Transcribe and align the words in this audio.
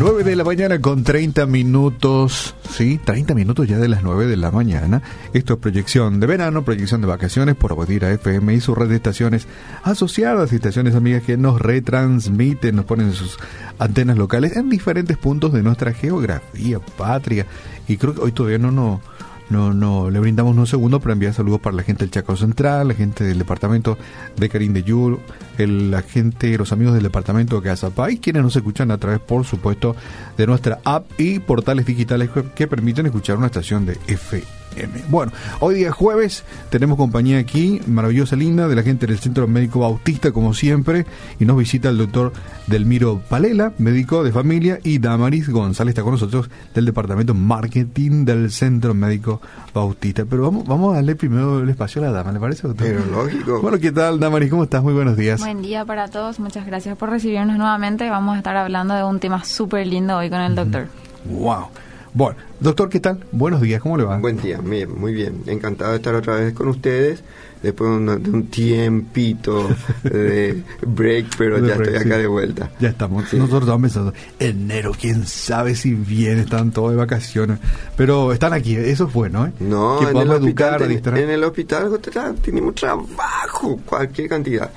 9 0.00 0.24
de 0.24 0.34
la 0.34 0.44
mañana 0.44 0.80
con 0.80 1.04
30 1.04 1.44
minutos, 1.44 2.54
sí, 2.70 2.98
30 3.04 3.34
minutos 3.34 3.68
ya 3.68 3.76
de 3.76 3.86
las 3.86 4.02
9 4.02 4.28
de 4.28 4.38
la 4.38 4.50
mañana. 4.50 5.02
Esto 5.34 5.52
es 5.52 5.58
proyección 5.58 6.20
de 6.20 6.26
verano, 6.26 6.64
proyección 6.64 7.02
de 7.02 7.06
vacaciones 7.06 7.54
por 7.54 7.72
Aguadira 7.72 8.10
FM 8.10 8.54
y 8.54 8.60
su 8.62 8.74
red 8.74 8.88
de 8.88 8.96
estaciones 8.96 9.46
asociadas, 9.82 10.54
estaciones 10.54 10.94
amigas 10.94 11.22
que 11.24 11.36
nos 11.36 11.60
retransmiten, 11.60 12.76
nos 12.76 12.86
ponen 12.86 13.12
sus 13.12 13.36
antenas 13.78 14.16
locales 14.16 14.56
en 14.56 14.70
diferentes 14.70 15.18
puntos 15.18 15.52
de 15.52 15.62
nuestra 15.62 15.92
geografía, 15.92 16.78
patria. 16.96 17.44
Y 17.86 17.98
creo 17.98 18.14
que 18.14 18.22
hoy 18.22 18.32
todavía 18.32 18.56
no, 18.56 18.70
no, 18.70 19.02
no, 19.50 19.74
no, 19.74 20.10
le 20.10 20.20
brindamos 20.20 20.52
unos 20.52 20.70
segundos 20.70 21.02
para 21.02 21.12
enviar 21.12 21.34
saludos 21.34 21.60
para 21.60 21.76
la 21.76 21.82
gente 21.82 22.04
del 22.04 22.10
Chaco 22.10 22.36
Central, 22.36 22.88
la 22.88 22.94
gente 22.94 23.24
del 23.24 23.38
departamento 23.38 23.98
de 24.36 24.48
Karim 24.48 24.72
de 24.72 24.82
Yul, 24.82 25.18
el, 25.58 25.90
la 25.90 26.02
gente, 26.02 26.56
los 26.56 26.72
amigos 26.72 26.94
del 26.94 27.02
departamento 27.02 27.56
de 27.56 27.68
Casapá 27.68 28.10
y 28.10 28.18
quienes 28.18 28.42
nos 28.42 28.56
escuchan 28.56 28.90
a 28.90 28.98
través, 28.98 29.20
por 29.20 29.44
supuesto, 29.44 29.96
de 30.36 30.46
nuestra 30.46 30.80
app 30.84 31.04
y 31.18 31.40
portales 31.40 31.84
digitales 31.84 32.30
que, 32.30 32.44
que 32.54 32.66
permiten 32.66 33.06
escuchar 33.06 33.36
una 33.36 33.46
estación 33.46 33.86
de 33.86 33.98
FM. 34.06 34.59
Bueno, 35.08 35.32
hoy 35.60 35.76
día 35.76 35.92
jueves 35.92 36.44
tenemos 36.70 36.96
compañía 36.96 37.38
aquí, 37.38 37.80
maravillosa, 37.86 38.36
linda, 38.36 38.68
de 38.68 38.76
la 38.76 38.82
gente 38.82 39.06
del 39.06 39.18
Centro 39.18 39.48
Médico 39.48 39.80
Bautista, 39.80 40.32
como 40.32 40.54
siempre, 40.54 41.06
y 41.38 41.44
nos 41.44 41.56
visita 41.56 41.88
el 41.88 41.98
doctor 41.98 42.32
Delmiro 42.66 43.20
Palela, 43.28 43.72
médico 43.78 44.22
de 44.22 44.32
familia, 44.32 44.78
y 44.82 44.98
Damaris 44.98 45.48
González 45.48 45.92
está 45.92 46.02
con 46.02 46.12
nosotros 46.12 46.48
del 46.74 46.84
Departamento 46.84 47.34
Marketing 47.34 48.24
del 48.24 48.50
Centro 48.50 48.94
Médico 48.94 49.40
Bautista. 49.74 50.24
Pero 50.24 50.42
vamos, 50.42 50.64
vamos 50.66 50.92
a 50.92 50.96
darle 50.96 51.16
primero 51.16 51.60
el 51.60 51.68
espacio 51.68 52.02
a 52.02 52.06
la 52.06 52.12
dama, 52.12 52.32
¿le 52.32 52.40
parece, 52.40 52.68
doctor? 52.68 52.86
Pero 52.86 53.04
lógico. 53.06 53.60
Bueno, 53.60 53.78
¿qué 53.78 53.92
tal, 53.92 54.20
Damaris? 54.20 54.50
¿Cómo 54.50 54.64
estás? 54.64 54.82
Muy 54.82 54.92
buenos 54.92 55.16
días. 55.16 55.40
Buen 55.40 55.62
día 55.62 55.84
para 55.84 56.08
todos, 56.08 56.38
muchas 56.40 56.66
gracias 56.66 56.96
por 56.96 57.10
recibirnos 57.10 57.56
nuevamente. 57.58 58.08
Vamos 58.08 58.36
a 58.36 58.38
estar 58.38 58.56
hablando 58.56 58.94
de 58.94 59.04
un 59.04 59.18
tema 59.18 59.44
súper 59.44 59.86
lindo 59.86 60.16
hoy 60.16 60.30
con 60.30 60.40
el 60.40 60.54
doctor. 60.54 60.86
Wow. 61.24 61.68
Bueno, 62.12 62.36
doctor, 62.58 62.88
¿qué 62.88 62.98
tal? 62.98 63.24
Buenos 63.30 63.60
días, 63.60 63.80
¿cómo 63.80 63.96
le 63.96 64.02
va? 64.02 64.18
Buen 64.18 64.36
día, 64.40 64.58
bien, 64.58 64.98
muy 64.98 65.14
bien. 65.14 65.42
Encantado 65.46 65.92
de 65.92 65.98
estar 65.98 66.14
otra 66.16 66.34
vez 66.36 66.52
con 66.54 66.66
ustedes 66.66 67.22
después 67.62 67.88
de 67.90 67.96
un, 67.96 68.22
de 68.22 68.30
un 68.30 68.46
tiempito 68.48 69.68
de 70.02 70.60
break, 70.84 71.26
pero 71.38 71.60
De 71.60 71.68
ya 71.68 71.76
break, 71.76 71.94
estoy 71.94 72.06
acá 72.08 72.16
sí. 72.16 72.20
de 72.22 72.26
vuelta. 72.26 72.70
Ya 72.80 72.88
estamos. 72.88 73.28
Sí. 73.28 73.36
Nosotros 73.36 73.62
estamos 73.62 73.82
pensando, 73.82 74.12
enero, 74.40 74.90
quién 75.00 75.24
sabe 75.24 75.76
si 75.76 75.94
viene, 75.94 76.40
están 76.40 76.72
todos 76.72 76.90
de 76.90 76.96
vacaciones. 76.96 77.60
Pero 77.96 78.32
están 78.32 78.54
aquí, 78.54 78.74
eso 78.74 79.06
es 79.06 79.12
bueno, 79.12 79.46
¿eh? 79.46 79.52
No, 79.60 80.00
que 80.00 80.06
en 80.10 80.16
el, 80.16 80.30
hospital, 80.30 80.44
educar, 80.48 80.78
ten- 80.80 80.88
distraer. 80.88 81.24
en 81.24 81.30
el 81.30 81.44
hospital 81.44 82.00
tenemos 82.42 82.74
trabajo, 82.74 83.78
cualquier 83.86 84.28
cantidad. 84.28 84.68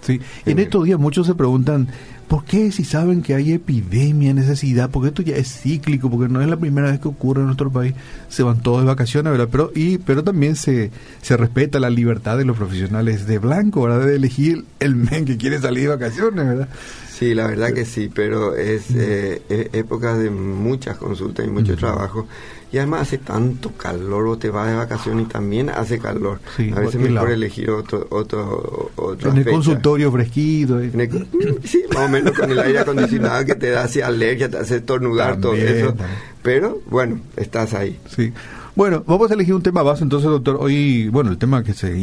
Sí. 0.00 0.18
En 0.46 0.58
estos 0.58 0.84
días 0.84 0.98
muchos 0.98 1.26
se 1.26 1.34
preguntan, 1.34 1.88
¿por 2.34 2.44
qué 2.44 2.72
si 2.72 2.82
saben 2.82 3.22
que 3.22 3.36
hay 3.36 3.52
epidemia, 3.52 4.34
necesidad? 4.34 4.90
Porque 4.90 5.10
esto 5.10 5.22
ya 5.22 5.36
es 5.36 5.60
cíclico, 5.60 6.10
porque 6.10 6.32
no 6.32 6.42
es 6.42 6.48
la 6.48 6.56
primera 6.56 6.90
vez 6.90 6.98
que 6.98 7.06
ocurre 7.06 7.42
en 7.42 7.46
nuestro 7.46 7.70
país. 7.70 7.94
Se 8.28 8.42
van 8.42 8.60
todos 8.60 8.80
de 8.80 8.86
vacaciones, 8.86 9.30
¿verdad? 9.30 9.46
Pero, 9.52 9.70
y, 9.72 9.98
pero 9.98 10.24
también 10.24 10.56
se, 10.56 10.90
se 11.22 11.36
respeta 11.36 11.78
la 11.78 11.90
libertad 11.90 12.36
de 12.36 12.44
los 12.44 12.56
profesionales 12.56 13.28
de 13.28 13.38
blanco, 13.38 13.82
¿verdad? 13.82 14.04
De 14.04 14.16
elegir 14.16 14.64
el 14.80 14.96
men 14.96 15.26
que 15.26 15.36
quiere 15.36 15.60
salir 15.60 15.84
de 15.84 15.88
vacaciones, 15.90 16.44
¿verdad? 16.44 16.68
Sí, 17.08 17.36
la 17.36 17.46
verdad 17.46 17.72
que 17.72 17.84
sí, 17.84 18.10
pero 18.12 18.56
es 18.56 18.90
eh, 18.90 19.40
e- 19.48 19.70
época 19.74 20.16
de 20.18 20.30
muchas 20.30 20.96
consultas 20.96 21.46
y 21.46 21.50
mucho 21.50 21.74
Ujú. 21.74 21.80
trabajo. 21.82 22.26
Y 22.74 22.78
además 22.78 23.02
hace 23.02 23.18
tanto 23.18 23.70
calor, 23.70 24.26
o 24.26 24.36
te 24.36 24.50
vas 24.50 24.68
de 24.68 24.74
vacaciones 24.74 25.26
y 25.26 25.28
también 25.28 25.70
hace 25.70 26.00
calor. 26.00 26.40
Sí, 26.56 26.72
a 26.72 26.80
veces 26.80 26.96
cualquier 26.96 27.02
mejor 27.02 27.14
lado. 27.14 27.28
elegir 27.28 27.70
otro, 27.70 28.04
otro, 28.10 28.90
otra 28.96 29.30
en 29.30 29.36
el 29.36 29.44
consultorio 29.44 30.10
fresquito. 30.10 30.80
¿eh? 30.80 30.90
El 30.92 31.28
sí, 31.64 31.84
más 31.94 32.06
o 32.06 32.08
menos 32.08 32.36
con 32.36 32.50
el 32.50 32.58
aire 32.58 32.80
acondicionado 32.80 33.44
que 33.44 33.54
te 33.54 33.70
da 33.70 33.84
así 33.84 34.00
alergia, 34.00 34.50
te 34.50 34.56
hace 34.56 34.78
estornudar, 34.78 35.40
todo 35.40 35.54
eso. 35.54 35.94
también. 35.94 36.18
Pero 36.42 36.80
bueno, 36.90 37.20
estás 37.36 37.74
ahí. 37.74 37.96
Sí. 38.08 38.32
Bueno, 38.74 39.04
vamos 39.06 39.30
a 39.30 39.34
elegir 39.34 39.54
un 39.54 39.62
tema 39.62 39.84
base 39.84 40.02
entonces, 40.02 40.28
doctor. 40.28 40.58
Hoy, 40.58 41.08
bueno, 41.10 41.30
el 41.30 41.38
tema 41.38 41.62
que 41.62 41.74
se 41.74 41.96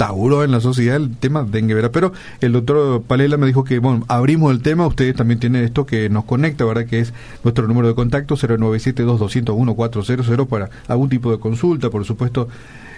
instauró 0.00 0.44
en 0.44 0.50
la 0.50 0.60
sociedad, 0.60 0.96
el 0.96 1.14
tema 1.16 1.44
dengue, 1.44 1.74
¿verdad? 1.74 1.90
Pero 1.92 2.12
el 2.40 2.52
doctor 2.52 3.02
Palela 3.02 3.36
me 3.36 3.46
dijo 3.46 3.64
que, 3.64 3.78
bueno, 3.80 4.04
abrimos 4.08 4.50
el 4.50 4.62
tema, 4.62 4.86
ustedes 4.86 5.14
también 5.14 5.38
tienen 5.40 5.62
esto 5.62 5.84
que 5.84 6.08
nos 6.08 6.24
conecta, 6.24 6.64
¿verdad? 6.64 6.86
Que 6.86 7.00
es 7.00 7.12
nuestro 7.44 7.68
número 7.68 7.88
de 7.88 7.94
contacto, 7.94 8.34
097-2201-400, 8.36 10.46
para 10.48 10.70
algún 10.88 11.10
tipo 11.10 11.30
de 11.30 11.38
consulta, 11.38 11.90
por 11.90 12.04
supuesto, 12.06 12.48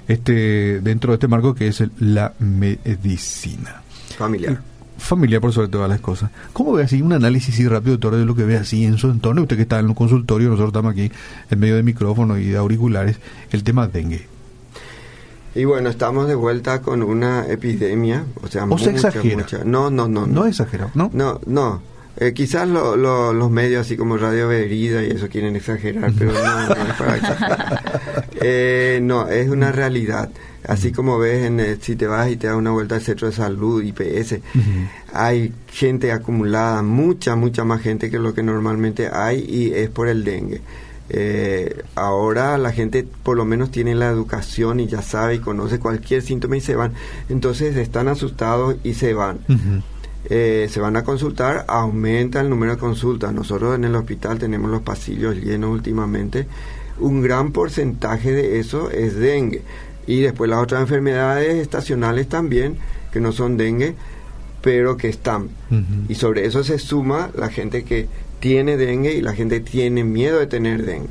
este 0.07 0.81
dentro 0.81 1.11
de 1.13 1.17
este 1.17 1.27
marco 1.29 1.55
que 1.55 1.69
es 1.69 1.81
el- 1.81 1.91
la 1.99 2.35
medicina. 2.39 3.83
Familiar. 4.17 4.61
Familiar 4.99 5.41
por 5.41 5.53
sobre 5.53 5.67
todas 5.69 5.89
las 5.89 6.01
cosas. 6.01 6.31
¿Cómo 6.53 6.73
ve 6.73 6.85
así 6.85 7.03
un 7.03 7.13
análisis 7.13 7.55
así 7.55 7.67
rápido, 7.67 7.93
doctor, 7.97 8.15
de 8.15 8.25
lo 8.25 8.37
que 8.37 8.45
ve 8.45 8.57
así 8.57 8.85
en 8.85 8.99
su 8.99 9.11
entorno? 9.11 9.43
Usted 9.43 9.57
que 9.57 9.63
está 9.63 9.81
en 9.81 9.87
un 9.87 9.95
consultorio, 9.95 10.49
nosotros 10.49 10.69
estamos 10.69 10.93
aquí 10.93 11.11
en 11.51 11.59
medio 11.59 11.75
de 11.75 11.83
micrófono 11.83 12.39
y 12.39 12.45
de 12.47 12.57
auriculares, 12.59 13.19
el 13.51 13.65
tema 13.65 13.89
dengue. 13.89 14.29
Y 15.55 15.65
bueno, 15.65 15.91
estamos 15.91 16.29
de 16.29 16.35
vuelta 16.35 16.81
con 16.81 17.03
una 17.03 17.47
epidemia, 17.47 18.25
o 18.43 18.49
sea, 18.49 18.65
¿O 18.65 18.79
se 18.79 18.91
mucha, 18.93 19.09
exagera? 19.09 19.37
mucha- 19.37 19.65
No, 19.65 19.91
no, 19.91 20.09
no. 20.09 20.27
No 20.27 20.45
es 20.47 20.51
exagerado, 20.61 20.91
¿no? 20.95 21.11
No, 21.13 21.41
no. 21.47 21.83
Eh, 22.19 22.33
quizás 22.35 22.69
lo- 22.69 22.95
lo- 22.97 23.33
los 23.33 23.51
medios 23.51 23.87
así 23.87 23.97
como 23.97 24.17
Radio 24.19 24.49
Verida 24.49 25.03
y 25.03 25.11
eso 25.11 25.29
quieren 25.29 25.57
exagerar, 25.57 26.13
pero 26.19 26.33
no, 26.33 26.67
no 26.69 26.75
es 26.75 26.95
para 26.99 27.17
exagerar. 27.17 27.83
Eh, 28.45 28.99
no, 29.03 29.29
es 29.29 29.49
una 29.49 29.71
realidad. 29.71 30.29
Así 30.67 30.91
como 30.91 31.17
ves, 31.19 31.45
en, 31.47 31.61
eh, 31.61 31.77
si 31.81 31.95
te 31.95 32.07
vas 32.09 32.29
y 32.29 32.37
te 32.37 32.49
das 32.49 32.57
una 32.57 32.73
vuelta 32.73 32.97
al 32.97 33.01
centro 33.01 33.29
de 33.29 33.33
salud, 33.35 33.83
IPS, 33.83 34.33
Ujú. 34.55 34.63
hay 35.13 35.53
gente 35.71 36.11
acumulada, 36.11 36.83
mucha, 36.83 37.37
mucha 37.37 37.63
más 37.65 37.81
gente 37.83 38.11
que 38.11 38.19
lo 38.19 38.35
que 38.35 38.43
normalmente 38.43 39.09
hay 39.13 39.45
y 39.49 39.73
es 39.75 39.91
por 39.91 40.09
el 40.09 40.25
dengue. 40.25 40.61
Eh, 41.09 41.83
ahora 41.95 42.57
la 42.59 42.73
gente 42.73 43.07
por 43.23 43.37
lo 43.37 43.45
menos 43.45 43.71
tiene 43.71 43.95
la 43.95 44.09
educación 44.09 44.81
y 44.81 44.87
ya 44.87 45.03
sabe 45.03 45.35
y 45.35 45.39
conoce 45.41 45.79
cualquier 45.79 46.23
síntoma 46.23 46.57
y 46.57 46.61
se 46.61 46.77
van. 46.77 46.93
Entonces 47.29 47.77
están 47.77 48.09
asustados 48.09 48.77
y 48.83 48.95
se 48.95 49.15
van. 49.15 49.41
Eh, 50.25 50.69
se 50.71 50.81
van 50.81 50.97
a 50.97 51.03
consultar, 51.03 51.65
aumenta 51.69 52.41
el 52.41 52.49
número 52.49 52.73
de 52.73 52.79
consultas. 52.79 53.33
Nosotros 53.33 53.75
en 53.75 53.85
el 53.85 53.95
hospital 53.95 54.39
tenemos 54.39 54.71
los 54.71 54.83
pasillos 54.83 55.37
llenos 55.37 55.71
últimamente. 55.71 56.47
Un 56.99 57.23
gran 57.23 57.53
porcentaje 57.53 58.33
de 58.33 58.59
eso 58.61 58.91
es 58.91 59.17
dengue. 59.17 59.63
Y 60.07 60.21
después 60.21 60.51
las 60.51 60.63
otras 60.63 60.81
enfermedades 60.83 61.57
estacionales 61.57 62.29
también, 62.29 62.77
que 63.13 63.21
no 63.21 63.33
son 63.33 63.57
dengue, 63.57 63.95
pero 64.63 64.97
que 64.97 65.09
están. 65.09 65.49
Y 66.09 66.15
sobre 66.15 66.47
eso 66.47 66.63
se 66.65 66.79
suma 66.79 67.31
la 67.37 67.49
gente 67.49 67.85
que 67.85 68.09
tiene 68.43 68.77
dengue 68.77 69.15
y 69.15 69.21
la 69.21 69.35
gente 69.35 69.61
tiene 69.61 70.03
miedo 70.03 70.41
de 70.41 70.49
tener 70.49 70.85
dengue. 70.85 71.11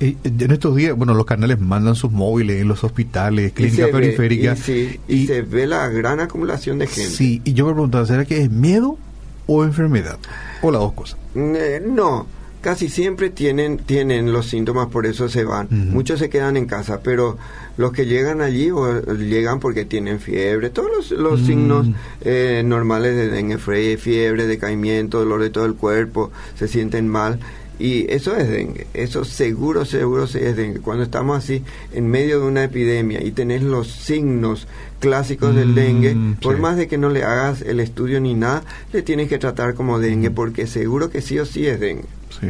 Y 0.00 0.16
en 0.22 0.50
estos 0.50 0.76
días, 0.76 0.94
bueno, 0.94 1.14
los 1.14 1.24
canales 1.24 1.58
mandan 1.58 1.94
sus 1.94 2.12
móviles 2.12 2.60
en 2.60 2.68
los 2.68 2.84
hospitales, 2.84 3.52
clínicas 3.52 3.88
periféricas. 3.88 4.68
y 4.68 5.26
se 5.26 5.40
ve 5.40 5.66
la 5.66 5.88
gran 5.88 6.20
acumulación 6.20 6.78
de 6.78 6.86
gente. 6.86 7.10
Sí, 7.10 7.40
y 7.42 7.54
yo 7.54 7.64
me 7.66 7.72
preguntaba, 7.72 8.04
¿será 8.04 8.26
que 8.26 8.42
es 8.42 8.50
miedo 8.50 8.98
o 9.46 9.64
enfermedad? 9.64 10.18
O 10.60 10.70
las 10.70 10.82
dos 10.82 10.92
cosas. 10.92 11.18
Eh, 11.34 11.82
no, 11.86 12.26
casi 12.66 12.88
siempre 12.88 13.30
tienen, 13.30 13.78
tienen 13.78 14.32
los 14.32 14.46
síntomas, 14.46 14.88
por 14.88 15.06
eso 15.06 15.28
se 15.28 15.44
van. 15.44 15.68
Muchos 15.70 16.18
se 16.18 16.28
quedan 16.28 16.56
en 16.56 16.66
casa, 16.66 16.98
pero 17.00 17.38
los 17.76 17.92
que 17.92 18.06
llegan 18.06 18.40
allí 18.40 18.72
o, 18.72 19.02
llegan 19.14 19.60
porque 19.60 19.84
tienen 19.84 20.18
fiebre, 20.18 20.70
todos 20.70 20.90
los, 20.90 21.10
los 21.12 21.42
Mm. 21.42 21.46
signos 21.46 21.86
eh, 22.22 22.62
normales 22.66 23.14
de 23.14 23.28
dengue, 23.28 23.58
fiebre, 23.98 24.48
decaimiento, 24.48 25.20
dolor 25.20 25.42
de 25.42 25.50
todo 25.50 25.64
el 25.64 25.76
cuerpo, 25.76 26.32
se 26.56 26.66
sienten 26.66 27.06
mal. 27.06 27.38
Y 27.78 28.10
eso 28.10 28.34
es 28.36 28.48
dengue, 28.48 28.86
eso 28.94 29.24
seguro, 29.24 29.84
seguro 29.84 30.24
es 30.24 30.32
dengue. 30.56 30.80
Cuando 30.80 31.02
estamos 31.04 31.36
así 31.36 31.62
en 31.92 32.08
medio 32.08 32.40
de 32.40 32.46
una 32.46 32.64
epidemia 32.64 33.22
y 33.22 33.32
tenés 33.32 33.62
los 33.62 33.88
signos 33.88 34.66
clásicos 34.98 35.54
del 35.54 35.68
Mm, 35.68 35.74
dengue, 35.74 36.16
por 36.40 36.56
sí. 36.56 36.60
más 36.62 36.76
de 36.78 36.88
que 36.88 36.96
no 36.96 37.10
le 37.10 37.22
hagas 37.22 37.60
el 37.60 37.80
estudio 37.80 38.18
ni 38.20 38.32
nada, 38.32 38.62
le 38.94 39.02
tienes 39.02 39.28
que 39.28 39.36
tratar 39.38 39.74
como 39.74 39.98
dengue, 39.98 40.30
Mm. 40.30 40.34
porque 40.34 40.66
seguro 40.66 41.10
que 41.10 41.20
sí 41.20 41.38
o 41.38 41.44
sí 41.44 41.66
es 41.66 41.78
dengue. 41.78 42.04
Sí. 42.40 42.46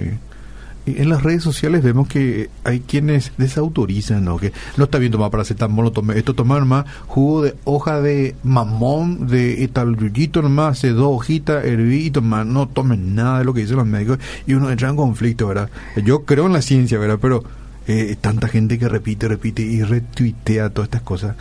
Y 0.87 1.03
en 1.03 1.09
las 1.09 1.23
redes 1.25 1.43
sociales 1.43 1.83
vemos 1.83 2.07
que 2.07 2.49
hay 2.63 2.79
quienes 2.81 3.33
desautorizan, 3.39 4.25
¿no? 4.25 4.39
Que 4.39 4.53
no 4.77 4.85
está 4.85 4.99
bien 4.99 5.11
tomar 5.13 5.31
paracetamol, 5.33 5.85
no 5.87 5.91
tome 5.91 6.17
esto, 6.17 6.35
tomar 6.35 6.65
más 6.65 6.87
jugo 7.09 7.43
de 7.43 7.55
hoja 7.65 8.01
de 8.01 8.37
mamón, 8.45 9.27
de 9.27 9.65
etaluyito 9.65 10.43
nomás, 10.43 10.79
hace 10.79 10.91
dos 10.91 11.09
hojitas, 11.17 11.65
herví 11.65 12.07
y 12.07 12.11
tomar, 12.11 12.47
no 12.47 12.69
tomen 12.69 13.15
nada 13.17 13.41
de 13.41 13.45
lo 13.45 13.53
que 13.53 13.61
dicen 13.63 13.77
los 13.77 13.87
médicos 13.87 14.19
y 14.47 14.55
uno 14.55 14.71
entra 14.71 14.89
en 14.89 14.97
conflicto, 14.97 15.49
¿verdad? 15.49 15.71
Yo 16.05 16.25
creo 16.25 16.47
en 16.47 16.53
la 16.53 16.63
ciencia, 16.63 16.99
¿verdad? 16.99 17.19
Pero 17.21 17.43
eh, 17.89 18.17
tanta 18.21 18.47
gente 18.49 18.79
que 18.79 18.89
repite, 18.89 19.27
repite 19.29 19.63
y 19.63 19.83
retuitea 19.83 20.71
todas 20.71 20.87
estas 20.87 21.03
cosas. 21.03 21.37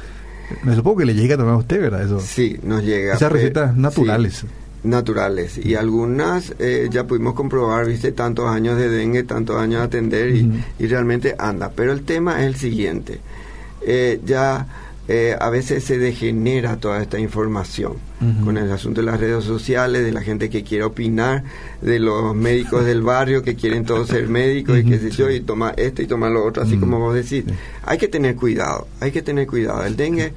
Me 0.64 0.76
supongo 0.76 0.98
que 0.98 1.06
le 1.06 1.14
llega 1.16 1.38
también 1.38 1.56
a 1.56 1.60
usted, 1.60 1.82
¿verdad? 1.82 2.04
Eso. 2.04 2.20
Sí, 2.20 2.58
nos 2.64 2.84
llega. 2.84 3.16
Esas 3.16 3.30
pe- 3.32 3.36
recetas 3.38 3.76
naturales. 3.76 4.46
Naturales. 4.86 5.58
Y 5.58 5.76
algunas 5.76 6.54
eh, 6.60 6.88
ya 6.92 7.06
pudimos 7.06 7.34
comprobar, 7.34 7.86
viste, 7.88 8.12
tantos 8.12 8.48
años 8.48 8.78
de 8.78 8.90
dengue, 8.90 9.24
tantos 9.24 9.58
años 9.58 9.82
de 9.82 9.86
atender 9.86 10.30
y, 10.36 10.64
y 10.80 10.88
realmente 10.88 11.36
anda. 11.38 11.72
Pero 11.76 11.92
el 11.92 12.04
tema 12.04 12.42
es 12.42 12.48
el 12.48 12.56
siguiente. 12.56 13.20
Eh, 13.82 14.20
ya 14.26 14.68
eh, 15.08 15.36
a 15.40 15.52
veces 15.52 15.84
se 15.84 16.00
degenera 16.00 16.78
toda 16.78 17.00
esta 17.00 17.20
información 17.20 17.94
con 18.44 18.58
el 18.58 18.72
asunto 18.72 19.02
de 19.02 19.06
las 19.06 19.20
redes 19.20 19.44
sociales, 19.44 20.04
de 20.04 20.12
la 20.12 20.22
gente 20.22 20.50
que 20.50 20.64
quiere 20.64 20.84
opinar, 20.84 21.44
de 21.80 22.00
los 22.00 22.34
médicos 22.34 22.84
del 22.84 23.04
barrio 23.04 23.44
que 23.44 23.54
quieren 23.54 23.86
todos 23.86 24.08
ser 24.08 24.28
médicos 24.30 24.80
y 24.80 24.84
qué 24.84 24.98
sé 24.98 25.12
yo, 25.12 25.30
y 25.30 25.42
toma 25.42 25.76
esto 25.78 26.02
y 26.02 26.08
toma 26.08 26.28
lo 26.32 26.44
otro, 26.44 26.64
así 26.64 26.78
como 26.78 26.98
vos 26.98 27.14
decís. 27.14 27.44
Hay 27.84 28.00
que 28.00 28.08
tener 28.08 28.36
cuidado, 28.36 28.88
hay 29.00 29.12
que 29.12 29.22
tener 29.22 29.46
cuidado. 29.46 29.86
El 29.86 29.96
dengue 29.96 30.34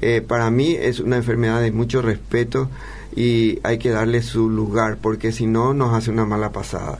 eh, 0.00 0.22
para 0.24 0.52
mí 0.52 0.76
es 0.78 1.00
una 1.00 1.16
enfermedad 1.16 1.60
de 1.60 1.72
mucho 1.72 2.00
respeto 2.00 2.70
y 3.14 3.58
hay 3.62 3.78
que 3.78 3.90
darle 3.90 4.22
su 4.22 4.48
lugar 4.48 4.98
porque 5.00 5.32
si 5.32 5.46
no 5.46 5.74
nos 5.74 5.94
hace 5.94 6.10
una 6.10 6.24
mala 6.24 6.52
pasada. 6.52 6.98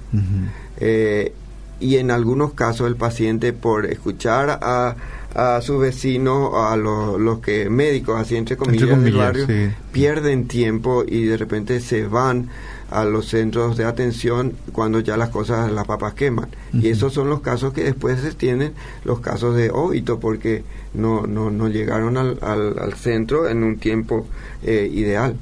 Eh, 0.79 1.33
y 1.81 1.97
en 1.97 2.11
algunos 2.11 2.53
casos 2.53 2.87
el 2.87 2.97
paciente 2.97 3.53
por 3.53 3.87
escuchar 3.87 4.59
a 4.63 4.97
a 5.35 5.61
sus 5.61 5.81
vecinos, 5.81 6.53
a 6.55 6.77
los, 6.77 7.19
los 7.21 7.41
que 7.41 7.71
médicos, 7.71 8.21
así 8.21 8.37
entre 8.37 8.57
comillas, 8.57 9.03
del 9.03 9.15
barrio, 9.15 9.47
pierden 9.93 10.47
tiempo 10.47 11.05
y 11.07 11.25
de 11.25 11.37
repente 11.37 11.81
se 11.81 12.07
van 12.07 12.49
a 12.91 13.05
los 13.05 13.29
centros 13.29 13.79
de 13.79 13.85
atención 13.85 14.53
cuando 14.73 15.01
ya 15.01 15.17
las 15.17 15.31
cosas, 15.31 15.73
las 15.73 15.87
papas 15.87 16.13
queman. 16.15 16.49
Y 16.75 16.89
esos 16.89 17.15
son 17.15 17.31
los 17.31 17.41
casos 17.41 17.73
que 17.73 17.85
después 17.85 18.21
se 18.21 18.33
tienen 18.33 18.75
los 19.05 19.21
casos 19.21 19.57
de 19.57 19.71
óbito 19.71 20.21
porque 20.21 20.63
no, 20.93 21.27
no, 21.27 21.51
no 21.51 21.69
llegaron 21.69 22.19
al, 22.19 22.39
al, 22.43 22.93
centro 22.95 23.49
en 23.49 23.65
un 23.65 23.79
tiempo 23.79 24.27
eh, 24.63 24.91
ideal. 24.93 25.37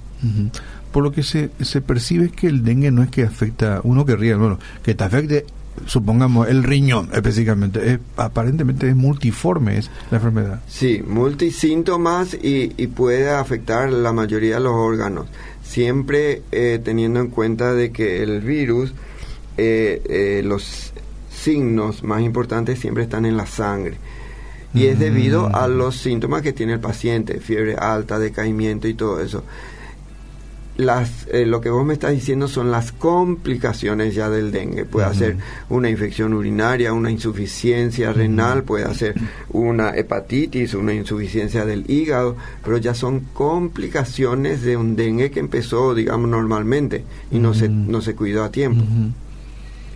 Por 0.93 1.05
lo 1.05 1.12
que 1.12 1.22
se, 1.22 1.50
se 1.61 1.81
percibe 1.81 2.31
que 2.31 2.49
el 2.49 2.64
dengue 2.64 2.90
no 2.90 3.02
es 3.02 3.11
que 3.11 3.22
afecta, 3.22 3.81
uno 3.84 4.05
querría, 4.05 4.37
bueno, 4.37 4.58
que 4.82 4.94
te 4.94 5.05
afecte 5.05 5.46
supongamos 5.87 6.49
el 6.49 6.62
riñón 6.62 7.08
específicamente, 7.12 8.00
aparentemente 8.17 8.88
es 8.88 8.96
multiforme 8.96 9.78
es 9.78 9.90
la 10.11 10.19
enfermedad. 10.19 10.61
Sí, 10.69 11.02
multisíntomas 11.06 12.34
y, 12.34 12.72
y 12.76 12.87
puede 12.88 13.31
afectar 13.31 13.90
la 13.90 14.12
mayoría 14.12 14.56
de 14.56 14.61
los 14.61 14.75
órganos, 14.75 15.26
siempre 15.62 16.43
eh, 16.52 16.81
teniendo 16.82 17.20
en 17.20 17.28
cuenta 17.28 17.73
de 17.73 17.93
que 17.93 18.23
el 18.23 18.40
virus, 18.40 18.93
eh, 19.56 20.02
eh, 20.08 20.43
los 20.44 20.93
signos 21.31 22.02
más 22.02 22.23
importantes 22.23 22.78
siempre 22.78 23.05
están 23.05 23.25
en 23.25 23.37
la 23.37 23.46
sangre. 23.46 23.96
Y 24.73 24.87
es 24.87 25.00
debido 25.00 25.52
a 25.52 25.66
mm. 25.66 25.78
los 25.78 25.96
síntomas 25.96 26.43
que 26.43 26.52
tiene 26.52 26.75
el 26.75 26.81
paciente, 26.81 27.40
fiebre 27.40 27.75
alta, 27.75 28.20
decaimiento 28.20 28.87
y 28.87 28.94
todo 28.94 29.20
eso 29.20 29.43
las, 30.80 31.26
eh, 31.30 31.46
lo 31.46 31.60
que 31.60 31.70
vos 31.70 31.84
me 31.84 31.92
estás 31.92 32.12
diciendo 32.12 32.48
son 32.48 32.70
las 32.70 32.92
complicaciones 32.92 34.14
ya 34.14 34.28
del 34.28 34.50
dengue. 34.50 34.84
Puede 34.84 35.14
ser 35.14 35.36
una 35.68 35.88
infección 35.88 36.34
urinaria, 36.34 36.92
una 36.92 37.10
insuficiencia 37.10 38.12
renal, 38.12 38.64
puede 38.64 38.92
ser 38.94 39.14
una 39.50 39.90
hepatitis, 39.94 40.74
una 40.74 40.94
insuficiencia 40.94 41.64
del 41.64 41.88
hígado, 41.88 42.36
pero 42.64 42.78
ya 42.78 42.94
son 42.94 43.20
complicaciones 43.32 44.62
de 44.62 44.76
un 44.76 44.96
dengue 44.96 45.30
que 45.30 45.40
empezó, 45.40 45.94
digamos, 45.94 46.28
normalmente 46.28 47.04
y 47.30 47.38
no, 47.38 47.54
se, 47.54 47.68
no 47.68 48.00
se 48.00 48.14
cuidó 48.14 48.44
a 48.44 48.50
tiempo. 48.50 48.84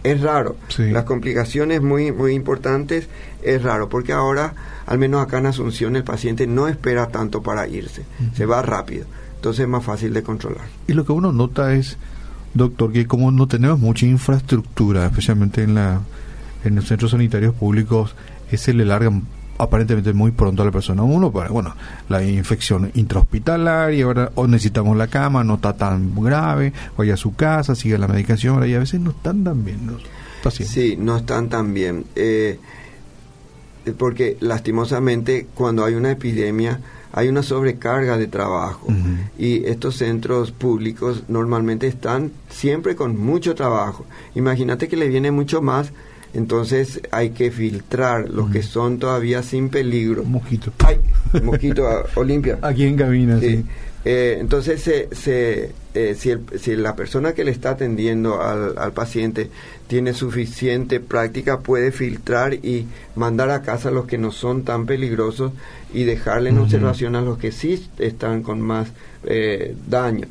Es 0.04 0.20
raro. 0.20 0.56
Las 0.78 1.04
complicaciones 1.04 1.80
muy, 1.80 2.12
muy 2.12 2.34
importantes 2.34 3.08
es 3.42 3.62
raro, 3.62 3.88
porque 3.88 4.12
ahora, 4.12 4.54
al 4.86 4.98
menos 4.98 5.22
acá 5.22 5.38
en 5.38 5.46
Asunción, 5.46 5.96
el 5.96 6.04
paciente 6.04 6.46
no 6.46 6.68
espera 6.68 7.08
tanto 7.08 7.42
para 7.42 7.66
irse, 7.66 8.04
se 8.34 8.44
va 8.44 8.60
rápido 8.60 9.06
entonces 9.44 9.64
es 9.64 9.68
más 9.68 9.84
fácil 9.84 10.14
de 10.14 10.22
controlar. 10.22 10.64
Y 10.86 10.94
lo 10.94 11.04
que 11.04 11.12
uno 11.12 11.30
nota 11.30 11.74
es, 11.74 11.98
doctor, 12.54 12.90
que 12.90 13.06
como 13.06 13.30
no 13.30 13.46
tenemos 13.46 13.78
mucha 13.78 14.06
infraestructura, 14.06 15.04
especialmente 15.04 15.62
en, 15.62 15.74
la, 15.74 16.00
en 16.64 16.76
los 16.76 16.86
centros 16.86 17.10
sanitarios 17.10 17.54
públicos, 17.54 18.16
se 18.50 18.72
le 18.72 18.86
larga 18.86 19.12
aparentemente 19.58 20.14
muy 20.14 20.30
pronto 20.30 20.62
a 20.62 20.64
la 20.64 20.70
persona. 20.70 21.02
Uno, 21.02 21.30
para, 21.30 21.50
bueno, 21.50 21.76
la 22.08 22.24
infección 22.24 22.90
intrahospitalaria, 22.94 24.08
o 24.34 24.46
necesitamos 24.46 24.96
la 24.96 25.08
cama, 25.08 25.44
no 25.44 25.56
está 25.56 25.76
tan 25.76 26.14
grave, 26.14 26.72
vaya 26.96 27.12
a 27.12 27.18
su 27.18 27.34
casa, 27.34 27.74
sigue 27.74 27.98
la 27.98 28.08
medicación, 28.08 28.66
y 28.66 28.72
a 28.72 28.78
veces 28.78 28.98
no 28.98 29.10
están 29.10 29.44
tan 29.44 29.62
bien 29.62 29.86
los 29.88 30.00
pacientes. 30.42 30.74
Sí, 30.74 30.96
no 30.98 31.18
están 31.18 31.50
tan 31.50 31.74
bien. 31.74 32.06
Eh, 32.16 32.58
porque 33.98 34.38
lastimosamente 34.40 35.48
cuando 35.54 35.84
hay 35.84 35.96
una 35.96 36.12
epidemia, 36.12 36.80
hay 37.16 37.28
una 37.28 37.44
sobrecarga 37.44 38.18
de 38.18 38.26
trabajo 38.26 38.88
y 39.38 39.64
estos 39.66 39.96
centros 39.96 40.50
públicos 40.50 41.22
normalmente 41.28 41.86
están 41.86 42.32
siempre 42.50 42.96
con 42.96 43.16
mucho 43.16 43.54
trabajo. 43.54 44.04
Imagínate 44.34 44.88
que 44.88 44.96
le 44.96 45.06
viene 45.06 45.30
mucho 45.30 45.62
más, 45.62 45.92
entonces 46.34 47.00
hay 47.12 47.30
que 47.30 47.52
filtrar 47.52 48.28
los 48.28 48.50
que 48.50 48.64
son 48.64 48.98
todavía 48.98 49.44
sin 49.44 49.68
peligro. 49.68 50.24
Mosquito. 50.24 50.72
Ay, 50.84 50.98
mosquito, 51.40 51.84
Olimpia. 52.16 52.58
Aquí 52.62 52.84
en 52.84 52.96
cabina, 52.96 53.38
sí. 53.38 53.64
Eh, 54.04 54.36
entonces, 54.38 54.82
se, 54.82 55.08
se, 55.14 55.72
eh, 55.94 56.14
si, 56.18 56.34
si, 56.58 56.76
la 56.76 56.94
persona 56.94 57.32
que 57.32 57.42
le 57.42 57.50
está 57.50 57.70
atendiendo 57.70 58.42
al, 58.42 58.76
al, 58.76 58.92
paciente 58.92 59.48
tiene 59.86 60.12
suficiente 60.12 61.00
práctica, 61.00 61.60
puede 61.60 61.90
filtrar 61.90 62.52
y 62.54 62.86
mandar 63.16 63.50
a 63.50 63.62
casa 63.62 63.88
a 63.88 63.92
los 63.92 64.04
que 64.04 64.18
no 64.18 64.30
son 64.30 64.64
tan 64.64 64.84
peligrosos 64.84 65.52
y 65.94 66.04
dejarle 66.04 66.50
en 66.50 66.58
observación 66.58 67.16
a 67.16 67.22
los 67.22 67.38
que 67.38 67.50
sí 67.50 67.88
están 67.98 68.42
con 68.42 68.60
más 68.60 68.88
eh, 69.24 69.74
daño. 69.88 70.26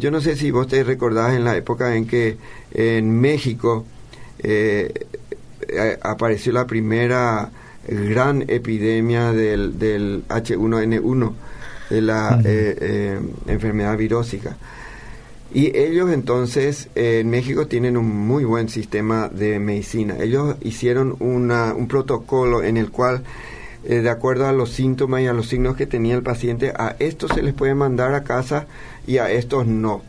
yo 0.00 0.10
no 0.10 0.20
sé 0.20 0.36
si 0.36 0.50
vos 0.50 0.68
te 0.68 0.84
recordás 0.84 1.34
en 1.34 1.44
la 1.44 1.56
época 1.56 1.96
en 1.96 2.06
que 2.06 2.36
en 2.72 3.20
México 3.20 3.84
apareció 6.02 6.52
la 6.52 6.66
primera 6.66 7.50
gran 7.88 8.44
epidemia 8.48 9.32
del, 9.32 9.78
del 9.78 10.24
H1N1 10.28 11.32
de 11.90 12.00
la 12.00 12.40
eh, 12.44 12.76
eh, 12.80 13.20
enfermedad 13.46 13.96
virósica. 13.96 14.56
Y 15.52 15.76
ellos 15.76 16.10
entonces 16.10 16.88
eh, 16.94 17.20
en 17.20 17.30
México 17.30 17.66
tienen 17.66 17.96
un 17.96 18.06
muy 18.06 18.44
buen 18.44 18.68
sistema 18.68 19.28
de 19.28 19.58
medicina. 19.60 20.16
Ellos 20.18 20.56
hicieron 20.62 21.16
una, 21.20 21.74
un 21.74 21.86
protocolo 21.86 22.62
en 22.62 22.76
el 22.76 22.90
cual, 22.90 23.22
de 23.84 24.08
acuerdo 24.08 24.46
a 24.46 24.52
los 24.52 24.70
síntomas 24.70 25.20
y 25.20 25.26
a 25.26 25.34
los 25.34 25.46
signos 25.48 25.76
que 25.76 25.86
tenía 25.86 26.14
el 26.14 26.22
paciente, 26.22 26.72
a 26.74 26.96
estos 26.98 27.32
se 27.32 27.42
les 27.42 27.52
puede 27.52 27.74
mandar 27.74 28.14
a 28.14 28.24
casa 28.24 28.66
y 29.06 29.18
a 29.18 29.30
estos 29.30 29.66
no. 29.66 30.02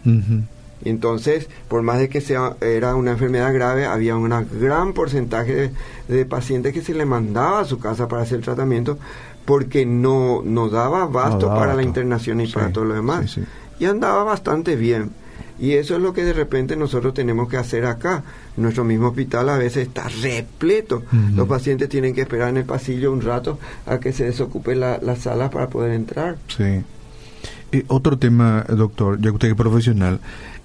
Y 0.84 0.90
entonces, 0.90 1.50
por 1.68 1.82
más 1.82 2.00
de 2.00 2.08
que 2.08 2.22
sea 2.22 2.56
era 2.62 2.96
una 2.96 3.12
enfermedad 3.12 3.54
grave, 3.54 3.86
había 3.86 4.16
un 4.16 4.30
gran 4.60 4.94
porcentaje 4.94 5.54
de, 5.54 5.72
de, 6.08 6.26
pacientes 6.26 6.74
que 6.74 6.82
se 6.82 6.94
le 6.94 7.06
mandaba 7.06 7.62
a 7.62 7.66
su 7.66 7.80
casa 7.80 8.08
para 8.08 8.22
hacer 8.22 8.38
el 8.38 8.44
tratamiento, 8.44 8.98
porque 9.46 9.86
no, 9.86 10.42
no 10.44 10.70
daba 10.70 11.06
basto 11.06 11.48
para 11.48 11.74
la 11.74 11.84
internación 11.84 12.42
y 12.42 12.48
para 12.48 12.72
todo 12.72 12.86
lo 12.86 12.96
demás. 12.96 13.40
Y 13.80 13.86
andaba 13.86 14.24
bastante 14.24 14.76
bien. 14.76 15.12
Y 15.58 15.74
eso 15.74 15.96
es 15.96 16.02
lo 16.02 16.14
que 16.14 16.26
de 16.26 16.34
repente 16.34 16.76
nosotros 16.76 17.14
tenemos 17.14 17.48
que 17.48 17.58
hacer 17.58 17.86
acá. 17.86 18.24
Nuestro 18.58 18.84
mismo 18.84 19.08
hospital 19.08 19.48
a 19.50 19.58
veces 19.58 19.88
está 19.88 20.08
repleto. 20.22 21.04
Los 21.36 21.48
pacientes 21.48 21.88
tienen 21.88 22.14
que 22.14 22.22
esperar 22.22 22.50
en 22.50 22.58
el 22.58 22.66
pasillo 22.66 23.12
un 23.12 23.22
rato 23.22 23.60
a 23.86 24.00
que 24.00 24.12
se 24.12 24.26
desocupe 24.26 24.76
la, 24.76 25.00
la 25.02 25.16
sala 25.16 25.50
para 25.50 25.70
poder 25.70 25.92
entrar. 25.92 26.38
Sí. 26.48 26.84
Y 27.72 27.84
otro 27.88 28.18
tema, 28.18 28.66
doctor, 28.68 29.18
ya 29.18 29.30
que 29.30 29.36
usted 29.36 29.48
es 29.50 29.56
profesional, 29.56 30.20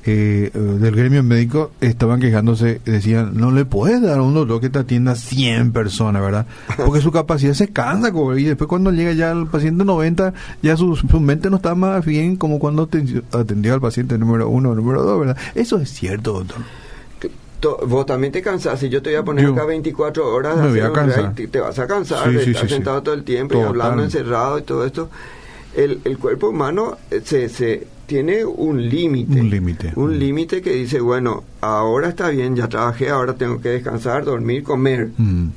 eh, 0.06 0.50
del 0.54 0.96
gremio 0.96 1.22
médico 1.22 1.72
estaban 1.80 2.20
quejándose, 2.20 2.80
decían, 2.84 3.32
no 3.34 3.50
le 3.50 3.64
puedes 3.64 4.00
dar 4.00 4.18
a 4.18 4.22
un 4.22 4.34
doctor 4.34 4.60
que 4.60 4.70
te 4.70 4.78
atienda 4.78 5.14
100 5.14 5.72
personas, 5.72 6.22
¿verdad? 6.22 6.46
Porque 6.84 7.00
su 7.00 7.12
capacidad 7.12 7.52
se 7.52 7.68
cansa, 7.68 8.10
y 8.36 8.44
después 8.44 8.68
cuando 8.68 8.92
llega 8.92 9.12
ya 9.12 9.30
el 9.32 9.46
paciente 9.46 9.84
90, 9.84 10.32
ya 10.62 10.76
su, 10.76 10.98
mente 11.20 11.50
no 11.50 11.56
está 11.56 11.74
más 11.74 12.04
bien 12.04 12.36
como 12.36 12.58
cuando 12.58 12.88
atendió 13.32 13.74
al 13.74 13.80
paciente 13.80 14.16
número 14.16 14.48
uno 14.48 14.70
o 14.70 14.74
número 14.74 15.02
dos, 15.02 15.20
¿verdad? 15.20 15.36
Eso 15.54 15.78
es 15.78 15.90
cierto, 15.90 16.32
doctor 16.32 16.62
vos 17.86 18.06
también 18.06 18.32
te 18.32 18.42
cansás. 18.42 18.80
Si 18.80 18.88
yo 18.88 19.02
te 19.02 19.10
voy 19.10 19.18
a 19.18 19.22
poner 19.22 19.46
acá 19.46 19.64
24 19.64 20.34
horas, 20.34 20.56
te, 21.50 21.60
vas 21.60 21.78
a 21.78 21.86
cansar 21.86 22.32
de 22.32 22.42
estar 22.42 22.68
sentado 22.68 23.02
todo 23.02 23.14
el 23.14 23.24
tiempo 23.24 23.58
y 23.58 23.62
hablando 23.62 24.02
encerrado 24.02 24.58
y 24.58 24.62
todo 24.62 24.84
esto. 24.84 25.10
El, 25.76 26.00
el 26.04 26.18
cuerpo 26.18 26.48
humano 26.48 26.98
eh, 27.12 27.20
se, 27.24 27.48
se 27.48 27.86
tiene 28.10 28.44
un 28.44 28.88
límite. 28.88 29.40
Un 29.40 29.50
límite. 29.50 29.92
Un 29.94 30.18
límite 30.18 30.60
que 30.60 30.72
dice, 30.72 31.00
bueno, 31.00 31.44
ahora 31.60 32.08
está 32.08 32.28
bien, 32.30 32.56
ya 32.56 32.68
trabajé, 32.68 33.08
ahora 33.08 33.34
tengo 33.34 33.60
que 33.60 33.68
descansar, 33.68 34.24
dormir, 34.24 34.64
comer. 34.64 35.10
Mm, 35.16 35.50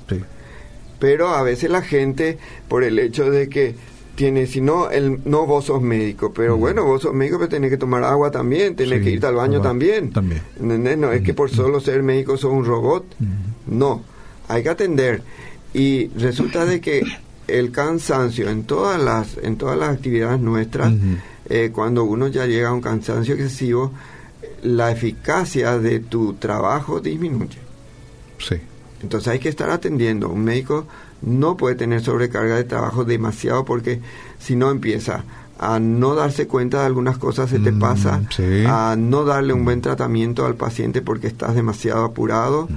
Pero 0.99 1.29
a 1.29 1.41
veces 1.41 1.71
la 1.71 1.81
gente, 1.81 2.37
por 2.67 2.83
el 2.83 2.99
hecho 2.99 3.31
de 3.31 3.49
que 3.49 3.73
tiene, 4.13 4.45
si 4.45 4.61
no, 4.61 4.91
el, 4.91 5.21
no 5.25 5.47
vos 5.47 5.65
sos 5.65 5.81
médico, 5.81 6.31
pero 6.31 6.55
mm. 6.55 6.59
bueno, 6.59 6.85
vos 6.85 7.01
sos 7.01 7.15
médico, 7.15 7.39
pero 7.39 7.49
tenés 7.49 7.71
que 7.71 7.77
tomar 7.77 8.03
agua 8.03 8.29
también, 8.29 8.75
tenés 8.75 9.01
que 9.01 9.09
irte 9.09 9.25
al 9.25 9.33
baño 9.33 9.59
también. 9.59 10.11
También. 10.11 10.43
¿Entendés? 10.59 10.99
No 10.99 11.11
es 11.11 11.23
que 11.23 11.33
por 11.33 11.51
mm. 11.51 11.55
solo 11.55 11.79
ser 11.79 12.03
médico 12.03 12.37
sos 12.37 12.53
un 12.53 12.65
robot. 12.65 13.15
No, 13.65 14.03
hay 14.47 14.61
que 14.61 14.69
atender. 14.69 15.23
Y 15.73 16.09
resulta 16.09 16.65
de 16.65 16.79
que 16.81 17.01
el 17.47 17.71
cansancio 17.71 18.47
en 18.47 18.65
todas 18.65 19.01
las, 19.01 19.39
en 19.41 19.57
todas 19.57 19.75
las 19.75 19.89
actividades 19.89 20.39
nuestras, 20.39 20.93
eh, 21.49 21.71
cuando 21.73 22.03
uno 22.03 22.27
ya 22.27 22.45
llega 22.45 22.69
a 22.69 22.73
un 22.73 22.81
cansancio 22.81 23.33
excesivo, 23.35 23.91
la 24.63 24.91
eficacia 24.91 25.77
de 25.79 25.99
tu 25.99 26.33
trabajo 26.33 26.99
disminuye. 26.99 27.57
Sí. 28.39 28.55
Entonces 29.01 29.27
hay 29.29 29.39
que 29.39 29.49
estar 29.49 29.69
atendiendo. 29.69 30.29
Un 30.29 30.43
médico 30.43 30.85
no 31.21 31.57
puede 31.57 31.75
tener 31.75 32.01
sobrecarga 32.01 32.55
de 32.55 32.63
trabajo 32.63 33.03
demasiado 33.05 33.65
porque 33.65 33.99
si 34.39 34.55
no 34.55 34.71
empieza 34.71 35.23
a 35.59 35.79
no 35.79 36.15
darse 36.15 36.47
cuenta 36.47 36.79
de 36.81 36.85
algunas 36.87 37.17
cosas 37.17 37.49
se 37.49 37.59
te 37.59 37.71
Mm, 37.71 37.79
pasa, 37.79 38.21
sí. 38.35 38.63
a 38.67 38.95
no 38.97 39.23
darle 39.23 39.53
un 39.53 39.63
buen 39.63 39.81
tratamiento 39.81 40.45
al 40.45 40.55
paciente 40.55 41.01
porque 41.01 41.27
estás 41.27 41.55
demasiado 41.55 42.03
apurado 42.03 42.67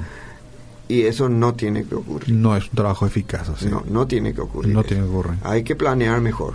y 0.88 1.02
eso 1.02 1.28
no 1.28 1.54
tiene 1.54 1.84
que 1.84 1.96
ocurrir. 1.96 2.32
No 2.36 2.56
es 2.56 2.64
un 2.64 2.76
trabajo 2.76 3.06
eficaz, 3.06 3.48
así. 3.48 3.66
No, 3.66 3.82
no 3.88 4.06
tiene 4.06 4.32
que 4.34 4.40
ocurrir. 4.40 4.72
No 4.72 4.80
eso. 4.80 4.88
tiene 4.88 5.02
que 5.04 5.08
ocurrir. 5.10 5.38
Hay 5.42 5.64
que 5.64 5.74
planear 5.74 6.20
mejor. 6.20 6.54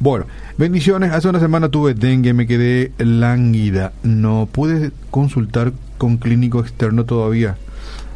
Bueno, 0.00 0.24
bendiciones. 0.56 1.12
Hace 1.12 1.28
una 1.28 1.40
semana 1.40 1.68
tuve 1.68 1.92
dengue, 1.92 2.32
me 2.32 2.46
quedé 2.46 2.90
lánguida. 2.96 3.92
No 4.02 4.48
pude 4.50 4.92
consultar 5.10 5.74
con 5.98 6.16
clínico 6.16 6.60
externo 6.60 7.04
todavía. 7.04 7.58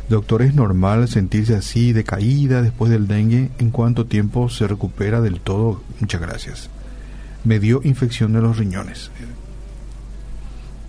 Doctor, 0.09 0.41
¿es 0.41 0.55
normal 0.55 1.09
sentirse 1.09 1.55
así, 1.55 1.93
decaída 1.93 2.62
después 2.62 2.91
del 2.91 3.07
dengue? 3.07 3.50
¿En 3.59 3.69
cuánto 3.69 4.07
tiempo 4.07 4.49
se 4.49 4.67
recupera 4.67 5.21
del 5.21 5.41
todo? 5.41 5.83
Muchas 6.00 6.23
gracias. 6.23 6.71
Me 7.45 7.59
dio 7.59 7.83
infección 7.85 8.33
de 8.33 8.41
los 8.41 8.57
riñones. 8.57 9.11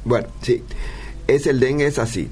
Bueno, 0.05 0.27
sí, 0.41 0.63
es 1.27 1.45
el 1.45 1.59
dengue 1.59 1.87
es 1.87 1.99
así. 1.99 2.29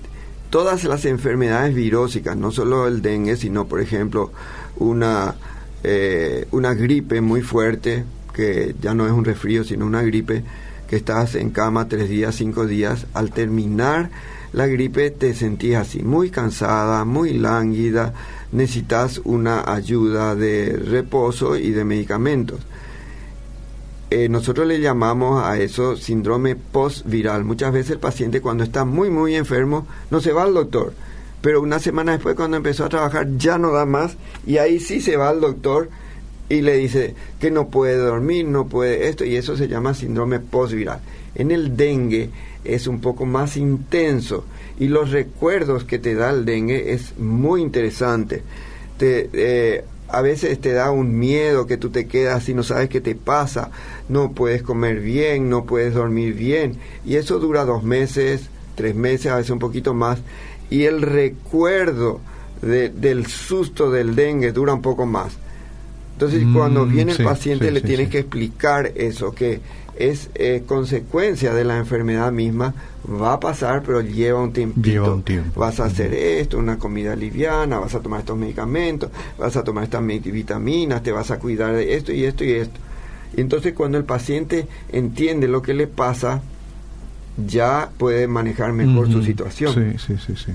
Todas 0.49 0.85
las 0.85 1.03
enfermedades 1.03 1.75
virósicas, 1.75 2.37
no 2.37 2.51
solo 2.51 2.87
el 2.87 3.01
dengue, 3.01 3.35
sino 3.35 3.67
por 3.67 3.81
ejemplo 3.81 4.31
una, 4.77 5.35
eh, 5.83 6.47
una 6.51 6.73
gripe 6.73 7.19
muy 7.19 7.41
fuerte, 7.41 8.05
que 8.33 8.75
ya 8.81 8.93
no 8.93 9.05
es 9.05 9.11
un 9.11 9.25
resfrío, 9.25 9.63
sino 9.63 9.85
una 9.85 10.01
gripe, 10.01 10.43
que 10.87 10.95
estás 10.95 11.35
en 11.35 11.51
cama 11.51 11.87
tres 11.87 12.09
días, 12.09 12.35
cinco 12.35 12.65
días, 12.65 13.07
al 13.13 13.31
terminar 13.31 14.09
la 14.53 14.67
gripe 14.67 15.09
te 15.09 15.33
sentís 15.33 15.75
así, 15.75 16.03
muy 16.03 16.29
cansada, 16.29 17.05
muy 17.05 17.33
lánguida, 17.33 18.13
necesitas 18.51 19.19
una 19.23 19.73
ayuda 19.73 20.35
de 20.35 20.77
reposo 20.77 21.57
y 21.57 21.71
de 21.71 21.83
medicamentos. 21.83 22.59
Eh, 24.11 24.29
nosotros 24.29 24.67
le 24.67 24.79
llamamos 24.79 25.43
a 25.43 25.57
eso 25.57 25.97
síndrome 25.97 26.55
post-viral. 26.55 27.43
Muchas 27.43 27.73
veces 27.73 27.93
el 27.93 27.99
paciente 27.99 28.41
cuando 28.41 28.63
está 28.63 28.85
muy, 28.85 29.09
muy 29.09 29.33
enfermo 29.33 29.87
no 30.11 30.21
se 30.21 30.33
va 30.33 30.43
al 30.43 30.53
doctor, 30.53 30.93
pero 31.41 31.59
una 31.59 31.79
semana 31.79 32.11
después 32.11 32.35
cuando 32.35 32.55
empezó 32.55 32.85
a 32.85 32.89
trabajar 32.89 33.27
ya 33.37 33.57
no 33.57 33.71
da 33.71 33.87
más 33.87 34.17
y 34.45 34.57
ahí 34.57 34.79
sí 34.79 35.01
se 35.01 35.17
va 35.17 35.29
al 35.29 35.41
doctor 35.41 35.89
y 36.49 36.61
le 36.61 36.75
dice 36.77 37.15
que 37.39 37.51
no 37.51 37.67
puede 37.69 37.95
dormir, 37.97 38.45
no 38.45 38.67
puede 38.67 39.07
esto 39.09 39.25
y 39.25 39.35
eso 39.35 39.55
se 39.57 39.67
llama 39.67 39.93
síndrome 39.93 40.39
post-viral. 40.39 40.99
En 41.35 41.51
el 41.51 41.75
dengue 41.77 42.29
es 42.63 42.85
un 42.87 42.99
poco 43.01 43.25
más 43.25 43.57
intenso 43.57 44.45
y 44.79 44.87
los 44.87 45.11
recuerdos 45.11 45.83
que 45.83 45.99
te 45.99 46.15
da 46.15 46.29
el 46.31 46.45
dengue 46.45 46.93
es 46.93 47.17
muy 47.17 47.61
interesante. 47.61 48.43
Te, 48.97 49.29
eh, 49.33 49.83
a 50.09 50.21
veces 50.21 50.59
te 50.61 50.73
da 50.73 50.91
un 50.91 51.17
miedo 51.17 51.65
que 51.65 51.77
tú 51.77 51.89
te 51.89 52.05
quedas 52.07 52.47
y 52.49 52.53
no 52.53 52.61
sabes 52.61 52.87
qué 52.89 53.01
te 53.01 53.15
pasa, 53.15 53.71
no 54.09 54.33
puedes 54.33 54.61
comer 54.61 54.99
bien, 54.99 55.49
no 55.49 55.65
puedes 55.65 55.93
dormir 55.95 56.33
bien 56.35 56.77
y 57.03 57.15
eso 57.15 57.39
dura 57.39 57.65
dos 57.65 57.83
meses, 57.83 58.49
tres 58.75 58.93
meses, 58.95 59.31
a 59.31 59.37
veces 59.37 59.49
un 59.51 59.59
poquito 59.59 59.93
más 59.95 60.19
y 60.69 60.83
el 60.83 61.01
recuerdo 61.01 62.21
de- 62.61 62.89
del 62.89 63.25
susto 63.25 63.89
del 63.89 64.15
dengue 64.15 64.51
dura 64.51 64.73
un 64.73 64.81
poco 64.81 65.05
más. 65.05 65.33
Entonces 66.25 66.47
Mm, 66.47 66.53
cuando 66.53 66.85
viene 66.85 67.11
el 67.11 67.23
paciente 67.23 67.67
sí, 67.67 67.73
le 67.73 67.79
sí, 67.81 67.85
tienes 67.87 68.09
que 68.09 68.19
explicar 68.19 68.91
eso, 68.95 69.33
que 69.33 69.59
es 69.97 70.29
eh, 70.35 70.63
consecuencia 70.65 71.53
de 71.53 71.63
la 71.65 71.77
enfermedad 71.77 72.31
misma, 72.31 72.73
va 73.07 73.33
a 73.33 73.39
pasar, 73.39 73.83
pero 73.85 74.01
lleva 74.01 74.41
un 74.41 74.51
tiempito. 74.53 74.89
Lleva 74.89 75.13
un 75.13 75.23
tiempo. 75.23 75.59
Vas 75.59 75.79
a 75.79 75.85
hacer 75.85 76.13
esto, 76.13 76.57
una 76.57 76.79
comida 76.79 77.15
liviana, 77.15 77.77
vas 77.79 77.93
a 77.93 77.99
tomar 77.99 78.21
estos 78.21 78.37
medicamentos, 78.37 79.09
vas 79.37 79.55
a 79.55 79.63
tomar 79.63 79.83
estas 79.83 80.01
mi- 80.01 80.19
vitaminas, 80.19 81.03
te 81.03 81.11
vas 81.11 81.29
a 81.31 81.37
cuidar 81.39 81.73
de 81.73 81.95
esto 81.95 82.11
y 82.11 82.23
esto 82.25 82.43
y 82.43 82.51
esto. 82.53 82.79
Y 83.37 83.41
entonces 83.41 83.73
cuando 83.73 83.97
el 83.97 84.03
paciente 84.05 84.67
entiende 84.91 85.47
lo 85.47 85.61
que 85.61 85.73
le 85.73 85.87
pasa, 85.87 86.41
ya 87.47 87.89
puede 87.97 88.27
manejar 88.27 88.73
mejor 88.73 89.11
su 89.11 89.23
situación. 89.23 89.73
Sí, 89.73 89.97
sí, 90.07 90.15
sí, 90.25 90.33
sí. 90.45 90.51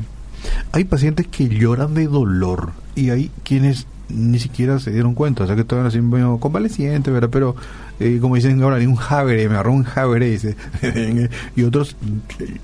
Hay 0.72 0.84
pacientes 0.84 1.26
que 1.26 1.48
lloran 1.48 1.94
de 1.94 2.06
dolor 2.06 2.70
y 2.94 3.10
hay 3.10 3.30
quienes 3.44 3.86
ni 4.08 4.38
siquiera 4.38 4.78
se 4.78 4.90
dieron 4.90 5.14
cuenta, 5.14 5.44
o 5.44 5.46
sea 5.46 5.54
que 5.54 5.62
estaban 5.62 5.86
así 5.86 6.00
medio 6.00 6.38
convalecientes, 6.38 7.12
¿verdad? 7.12 7.28
Pero 7.30 7.56
eh, 8.00 8.18
como 8.20 8.36
dicen 8.36 8.62
ahora, 8.62 8.78
ni 8.78 8.86
un 8.86 8.96
javere, 8.96 9.48
me 9.48 9.54
agarró 9.54 9.72
un 9.72 9.84
javere, 9.84 10.30
dice, 10.30 10.56
y 11.56 11.62
otros 11.62 11.96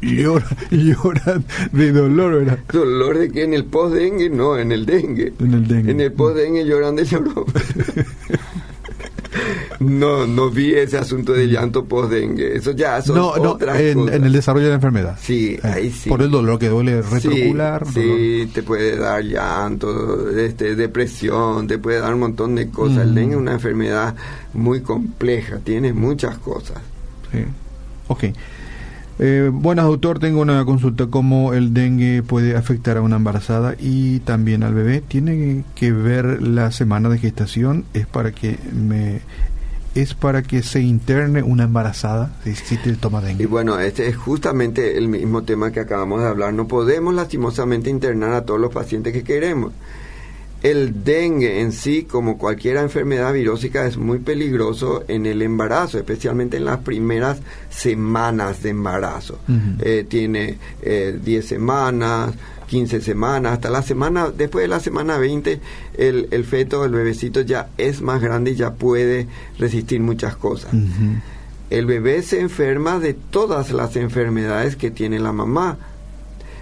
lloran, 0.01 0.49
lloran 0.71 1.45
de 1.73 1.93
dolor, 1.93 2.45
¿verdad? 2.45 2.59
Dolor 2.73 3.19
de 3.19 3.31
que 3.31 3.45
en 3.45 3.55
el 3.55 3.65
post-dengue, 3.65 4.31
no, 4.31 4.59
en 4.59 4.73
el 4.73 4.87
dengue. 4.87 5.33
En 5.41 5.55
el 5.55 5.67
dengue. 5.67 5.91
En 5.91 6.01
el 6.01 6.13
post-dengue 6.13 6.65
lloran 6.65 6.97
de 6.97 7.05
llorón. 7.05 7.45
no, 9.81 10.27
no 10.27 10.51
vi 10.51 10.73
ese 10.75 10.99
asunto 10.99 11.33
de 11.33 11.47
llanto 11.47 11.85
post-dengue. 11.85 12.57
Eso 12.57 12.73
ya 12.73 13.01
son 13.03 13.17
No, 13.17 13.37
no, 13.37 13.53
otras 13.53 13.79
en, 13.81 13.95
cosas. 14.01 14.15
en 14.17 14.25
el 14.25 14.33
desarrollo 14.33 14.65
de 14.67 14.71
la 14.71 14.75
enfermedad. 14.77 15.19
Sí, 15.21 15.59
Eh, 15.63 15.67
ahí 15.67 15.91
sí. 15.91 16.09
Por 16.09 16.23
el 16.23 16.31
dolor 16.31 16.59
que 16.59 16.69
duele 16.69 17.03
retrocular. 17.03 17.87
Sí, 17.87 17.93
sí, 18.45 18.51
te 18.53 18.63
puede 18.63 18.97
dar 18.97 19.23
llanto, 19.23 20.31
este, 20.37 20.75
depresión, 20.77 21.67
te 21.67 21.79
puede 21.79 22.01
dar 22.01 22.15
un 22.15 22.21
montón 22.21 22.55
de 22.55 22.69
cosas. 22.71 22.99
El 22.99 23.11
Mm. 23.11 23.15
dengue 23.15 23.35
es 23.35 23.41
una 23.41 23.53
enfermedad 23.53 24.15
muy 24.53 24.81
compleja, 24.83 25.59
tiene 25.63 25.93
muchas 25.93 26.39
cosas. 26.39 26.79
Sí. 27.33 27.39
Ok. 28.09 28.25
Eh, 29.21 29.49
buenas, 29.53 29.85
doctor. 29.87 30.19
Tengo 30.19 30.41
una 30.41 30.65
consulta. 30.65 31.07
¿Cómo 31.07 31.55
el 31.55 31.73
dengue 31.73 32.23
puede 32.25 32.57
afectar 32.57 32.97
a 32.97 33.01
una 33.01 33.15
embarazada 33.17 33.77
y 33.79 34.19
también 34.21 34.65
al 34.65 34.75
bebé? 34.75 35.03
¿Tiene 35.07 35.63
que 35.77 35.93
ver 35.93 36.43
la 36.43 36.73
semana 36.73 37.09
de 37.09 37.19
gestación? 37.19 37.85
¿Es 37.95 38.07
para 38.09 38.33
que 38.33 38.59
me 38.73 39.21
es 39.95 40.15
para 40.15 40.43
que 40.43 40.63
se 40.63 40.81
interne 40.81 41.43
una 41.43 41.65
embarazada 41.65 42.37
si, 42.45 42.55
si 42.55 42.77
te 42.77 42.93
toma 42.95 43.21
Y 43.23 43.27
dengue? 43.27 43.47
bueno, 43.47 43.79
este 43.79 44.09
es 44.09 44.17
justamente 44.17 44.99
el 44.99 45.09
mismo 45.09 45.43
tema 45.45 45.71
que 45.73 45.81
acabamos 45.81 46.21
de 46.23 46.29
hablar. 46.29 46.53
No 46.55 46.67
podemos 46.69 47.15
lastimosamente 47.15 47.91
internar 47.91 48.33
a 48.33 48.45
todos 48.45 48.61
los 48.61 48.73
pacientes 48.73 49.13
que 49.13 49.23
queremos. 49.23 49.73
El 50.63 51.05
dengue 51.05 51.61
en 51.61 51.73
sí, 51.73 52.05
como 52.05 52.39
cualquier 52.39 52.79
enfermedad 52.79 53.35
virósica, 53.35 53.85
es 53.87 53.99
muy 53.99 54.19
peligroso 54.19 55.05
en 55.09 55.27
el 55.27 55.43
embarazo, 55.43 55.99
especialmente 55.99 56.57
en 56.57 56.65
las 56.65 56.79
primeras 56.79 57.37
semanas 57.69 58.63
de 58.63 58.71
embarazo. 58.71 59.39
Eh, 59.81 60.07
tiene 60.09 60.57
eh, 60.81 61.19
10 61.23 61.47
semanas, 61.47 62.33
15 62.67 63.01
semanas, 63.01 63.53
hasta 63.55 63.71
la 63.71 63.83
semana, 63.83 64.31
después 64.31 64.63
de 64.63 64.69
la 64.69 64.81
semana 64.81 65.19
20, 65.19 65.61
el, 65.99 66.29
el 66.31 66.45
feto, 66.45 66.85
el 66.85 66.93
bebecito 66.93 67.41
ya 67.43 67.69
es 67.79 68.03
más 68.03 68.21
grande 68.21 68.53
y 68.53 68.55
ya 68.57 68.73
puede 68.75 69.27
resistir 69.59 70.01
muchas 70.01 70.37
cosas. 70.37 70.73
El 71.71 71.87
bebé 71.87 72.23
se 72.23 72.41
enferma 72.41 72.99
de 73.01 73.15
todas 73.15 73.73
las 73.73 73.97
enfermedades 73.97 74.77
que 74.77 74.91
tiene 74.91 75.19
la 75.19 75.33
mamá. 75.33 75.79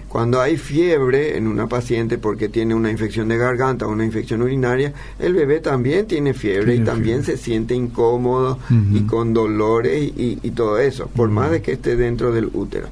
Cuando 0.07 0.39
hay 0.41 0.57
fiebre 0.57 1.37
en 1.37 1.47
una 1.47 1.67
paciente 1.67 2.19
porque 2.19 2.47
tiene 2.47 2.75
una 2.75 2.91
infección 2.91 3.27
de 3.29 3.37
garganta 3.37 3.87
o 3.87 3.91
una 3.91 4.05
infección 4.05 4.43
urinaria, 4.43 4.93
el 5.17 5.33
bebé 5.33 5.59
también 5.59 6.05
tiene 6.05 6.35
fiebre 6.35 6.73
Tiene 6.73 6.83
y 6.83 6.85
también 6.85 7.23
fiebre. 7.23 7.37
se 7.37 7.43
siente 7.43 7.73
incómodo 7.73 8.59
y 8.93 9.01
con 9.07 9.33
dolores 9.33 10.03
y, 10.15 10.37
y 10.43 10.51
todo 10.51 10.77
eso, 10.77 11.07
por 11.15 11.29
más 11.29 11.49
de 11.49 11.63
que 11.63 11.71
esté 11.73 11.95
dentro 11.95 12.31
del 12.31 12.49
útero. 12.53 12.89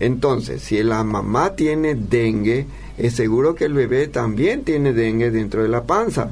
Entonces, 0.00 0.62
si 0.62 0.82
la 0.82 1.04
mamá 1.04 1.54
tiene 1.54 1.94
dengue, 1.94 2.66
es 2.98 3.14
seguro 3.14 3.54
que 3.54 3.64
el 3.64 3.74
bebé 3.74 4.08
también 4.08 4.62
tiene 4.62 4.92
dengue 4.92 5.30
dentro 5.30 5.62
de 5.62 5.68
la 5.68 5.84
panza. 5.84 6.30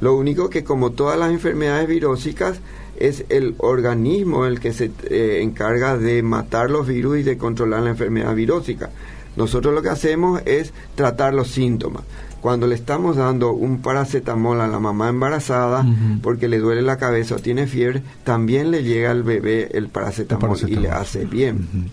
Lo 0.00 0.16
único 0.16 0.50
que 0.50 0.64
como 0.64 0.90
todas 0.90 1.18
las 1.18 1.30
enfermedades 1.30 1.88
virósicas 1.88 2.60
es 2.96 3.24
el 3.28 3.54
organismo 3.58 4.46
el 4.46 4.60
que 4.60 4.72
se 4.72 4.90
eh, 5.10 5.40
encarga 5.42 5.96
de 5.96 6.22
matar 6.22 6.70
los 6.70 6.86
virus 6.86 7.18
y 7.18 7.22
de 7.22 7.38
controlar 7.38 7.82
la 7.82 7.90
enfermedad 7.90 8.34
virósica. 8.34 8.90
Nosotros 9.36 9.74
lo 9.74 9.82
que 9.82 9.88
hacemos 9.88 10.42
es 10.44 10.72
tratar 10.94 11.34
los 11.34 11.48
síntomas. 11.48 12.04
Cuando 12.40 12.66
le 12.66 12.74
estamos 12.74 13.16
dando 13.16 13.52
un 13.52 13.80
paracetamol 13.80 14.60
a 14.60 14.68
la 14.68 14.78
mamá 14.78 15.08
embarazada 15.08 15.84
porque 16.22 16.46
le 16.46 16.58
duele 16.58 16.82
la 16.82 16.98
cabeza 16.98 17.36
o 17.36 17.38
tiene 17.38 17.66
fiebre, 17.66 18.02
también 18.22 18.70
le 18.70 18.84
llega 18.84 19.10
al 19.10 19.22
bebé 19.22 19.70
el 19.72 19.88
paracetamol, 19.88 20.58
y 20.68 20.76
le 20.76 20.90
hace 20.90 21.24
bien. 21.24 21.90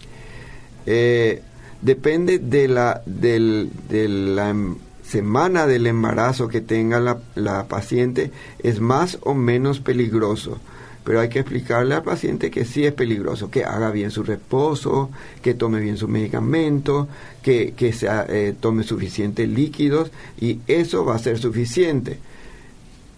Eh, 0.85 1.41
depende 1.81 2.39
de 2.39 2.67
la, 2.67 3.01
del, 3.05 3.69
de 3.89 4.07
la 4.07 4.49
em- 4.49 4.77
semana 5.03 5.67
del 5.67 5.87
embarazo 5.87 6.47
que 6.47 6.61
tenga 6.61 6.99
la, 6.99 7.19
la 7.35 7.67
paciente, 7.67 8.31
es 8.59 8.79
más 8.79 9.17
o 9.21 9.33
menos 9.33 9.79
peligroso. 9.79 10.59
Pero 11.03 11.19
hay 11.19 11.29
que 11.29 11.39
explicarle 11.39 11.95
al 11.95 12.03
paciente 12.03 12.51
que 12.51 12.63
sí 12.63 12.85
es 12.85 12.93
peligroso, 12.93 13.49
que 13.49 13.65
haga 13.65 13.89
bien 13.89 14.11
su 14.11 14.23
reposo, 14.23 15.09
que 15.41 15.55
tome 15.55 15.79
bien 15.79 15.97
su 15.97 16.07
medicamento, 16.07 17.07
que, 17.41 17.73
que 17.75 17.91
sea, 17.91 18.25
eh, 18.29 18.53
tome 18.59 18.83
suficientes 18.83 19.49
líquidos 19.49 20.11
y 20.39 20.59
eso 20.67 21.03
va 21.03 21.15
a 21.15 21.19
ser 21.19 21.39
suficiente 21.39 22.19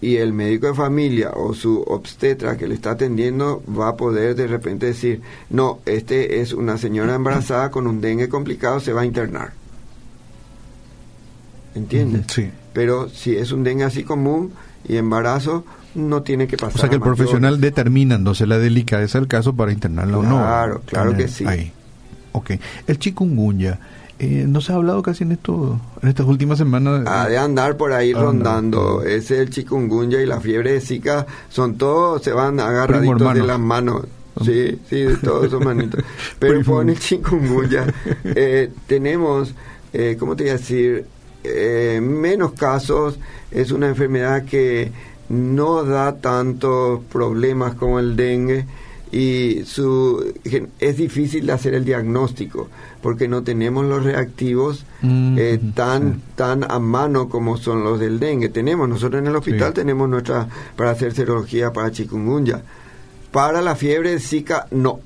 y 0.03 0.17
el 0.17 0.33
médico 0.33 0.67
de 0.67 0.74
familia 0.74 1.31
o 1.33 1.53
su 1.53 1.81
obstetra 1.81 2.57
que 2.57 2.67
le 2.67 2.75
está 2.75 2.91
atendiendo 2.91 3.63
va 3.67 3.89
a 3.89 3.95
poder 3.95 4.36
de 4.36 4.48
repente 4.48 4.88
decir, 4.88 5.22
no, 5.50 5.79
este 5.86 6.41
es 6.41 6.53
una 6.53 6.77
señora 6.77 7.15
embarazada 7.15 7.72
con 7.72 7.88
un 7.88 8.01
dengue 8.01 8.29
complicado, 8.29 8.79
se 8.79 8.93
va 8.93 9.01
a 9.01 9.05
internar. 9.05 9.53
¿entiendes? 11.75 12.25
Sí. 12.29 12.50
Pero 12.74 13.10
si 13.10 13.36
es 13.36 13.51
un 13.51 13.63
dengue 13.63 13.83
así 13.83 14.03
común 14.03 14.53
y 14.88 14.98
embarazo, 14.98 15.65
no 15.95 16.24
tiene 16.24 16.48
que 16.48 16.57
pasar. 16.57 16.75
O 16.75 16.79
sea 16.79 16.89
que 16.89 16.95
el 16.95 17.01
profesional 17.01 17.62
determina 17.62 18.15
entonces 18.15 18.48
la 18.48 18.57
delicadeza 18.57 19.19
del 19.19 19.27
caso 19.27 19.55
para 19.55 19.72
internarla 19.72 20.17
o 20.17 20.24
no. 20.24 20.38
Claro, 20.38 20.81
claro 20.86 21.15
que 21.15 21.27
sí. 21.27 21.45
Ahí. 21.45 21.72
Ok. 22.31 22.51
El 22.88 22.98
chikungunya, 23.00 23.79
eh, 24.23 24.45
¿no 24.47 24.61
se 24.61 24.71
ha 24.71 24.75
hablado 24.75 25.01
casi 25.01 25.23
en 25.23 25.31
esto, 25.33 25.79
en 26.01 26.09
estas 26.09 26.25
últimas 26.25 26.57
semanas? 26.57 27.03
Ha 27.07 27.27
de 27.29 27.37
andar 27.37 27.77
por 27.77 27.93
ahí 27.93 28.13
Ah, 28.15 28.21
rondando. 28.21 29.03
Ese 29.03 29.39
el 29.41 29.49
chikungunya 29.49 30.21
y 30.21 30.25
la 30.25 30.39
fiebre 30.39 30.73
de 30.73 30.81
Zika 30.81 31.25
son 31.49 31.77
todos, 31.77 32.21
se 32.23 32.31
van 32.31 32.59
agarraditos 32.59 33.15
hermanos. 33.21 33.41
de 33.41 33.47
las 33.47 33.59
manos. 33.59 34.05
Sí, 34.43 34.79
sí, 34.89 35.01
de 35.01 35.17
todos 35.17 35.51
son 35.51 35.63
manitos. 35.63 36.03
Pero 36.39 36.59
Primo. 36.59 36.75
con 36.77 36.89
el 36.89 36.97
chikungunya 36.99 37.85
eh, 38.23 38.71
tenemos, 38.87 39.53
eh, 39.93 40.17
¿cómo 40.19 40.35
te 40.35 40.43
voy 40.43 40.49
a 40.51 40.53
decir? 40.53 41.05
Eh, 41.43 41.99
menos 42.01 42.53
casos. 42.53 43.19
Es 43.51 43.71
una 43.71 43.87
enfermedad 43.89 44.43
que 44.45 44.91
no 45.29 45.83
da 45.83 46.15
tantos 46.15 47.01
problemas 47.11 47.75
como 47.75 47.99
el 47.99 48.15
dengue 48.15 48.65
y 49.15 49.63
su 49.65 50.34
es 50.79 50.98
difícil 50.98 51.46
de 51.46 51.53
hacer 51.53 51.75
el 51.75 51.86
diagnóstico 51.86 52.67
porque 53.01 53.27
no 53.27 53.43
tenemos 53.43 53.86
los 53.86 54.03
reactivos 54.03 54.86
Mm, 55.01 55.36
eh, 55.38 55.60
tan 55.75 56.13
sí. 56.15 56.20
tan 56.36 56.63
a 56.72 56.79
mano 56.79 57.27
como 57.29 57.58
son 57.58 57.84
los 57.84 58.00
del 58.00 58.20
dengue. 58.20 58.50
Tenemos 58.50 58.88
nosotros 58.89 59.22
en 59.22 59.27
el 59.27 59.36
hospital 59.36 59.70
Sí. 59.70 59.75
tenemos 59.75 60.08
nuestra 60.10 60.48
para 60.75 60.91
hacer 60.91 61.13
serología 61.13 61.72
para 61.74 61.91
chikungunya. 61.91 62.62
Para 63.32 63.62
la 63.62 63.75
fiebre 63.75 64.17
Zika 64.20 64.65
no. 64.72 65.00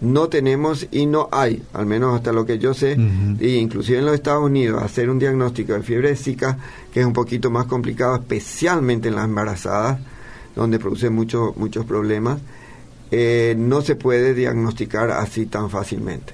No 0.00 0.28
tenemos 0.28 0.86
y 0.90 1.06
no 1.06 1.28
hay, 1.32 1.62
al 1.72 1.86
menos 1.86 2.14
hasta 2.14 2.30
lo 2.32 2.44
que 2.44 2.58
yo 2.58 2.74
sé, 2.74 2.98
y 3.40 3.54
inclusive 3.54 3.98
en 3.98 4.04
los 4.04 4.14
Estados 4.14 4.44
Unidos, 4.44 4.82
hacer 4.82 5.08
un 5.08 5.18
diagnóstico 5.18 5.72
de 5.72 5.82
fiebre 5.82 6.10
de 6.10 6.16
Zika, 6.16 6.58
que 6.92 7.00
es 7.00 7.06
un 7.06 7.14
poquito 7.14 7.50
más 7.50 7.64
complicado, 7.64 8.14
especialmente 8.16 9.08
en 9.08 9.14
las 9.14 9.24
embarazadas, 9.24 9.98
donde 10.54 10.78
produce 10.78 11.08
mucho- 11.08 11.54
muchos 11.56 11.86
problemas, 11.86 12.38
eh, 13.10 13.54
no 13.56 13.82
se 13.82 13.96
puede 13.96 14.34
diagnosticar 14.34 15.10
así 15.10 15.46
tan 15.46 15.70
fácilmente. 15.70 16.32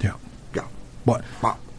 Ya. 0.00 0.16
Ya. 0.54 0.64
Bueno. 1.04 1.24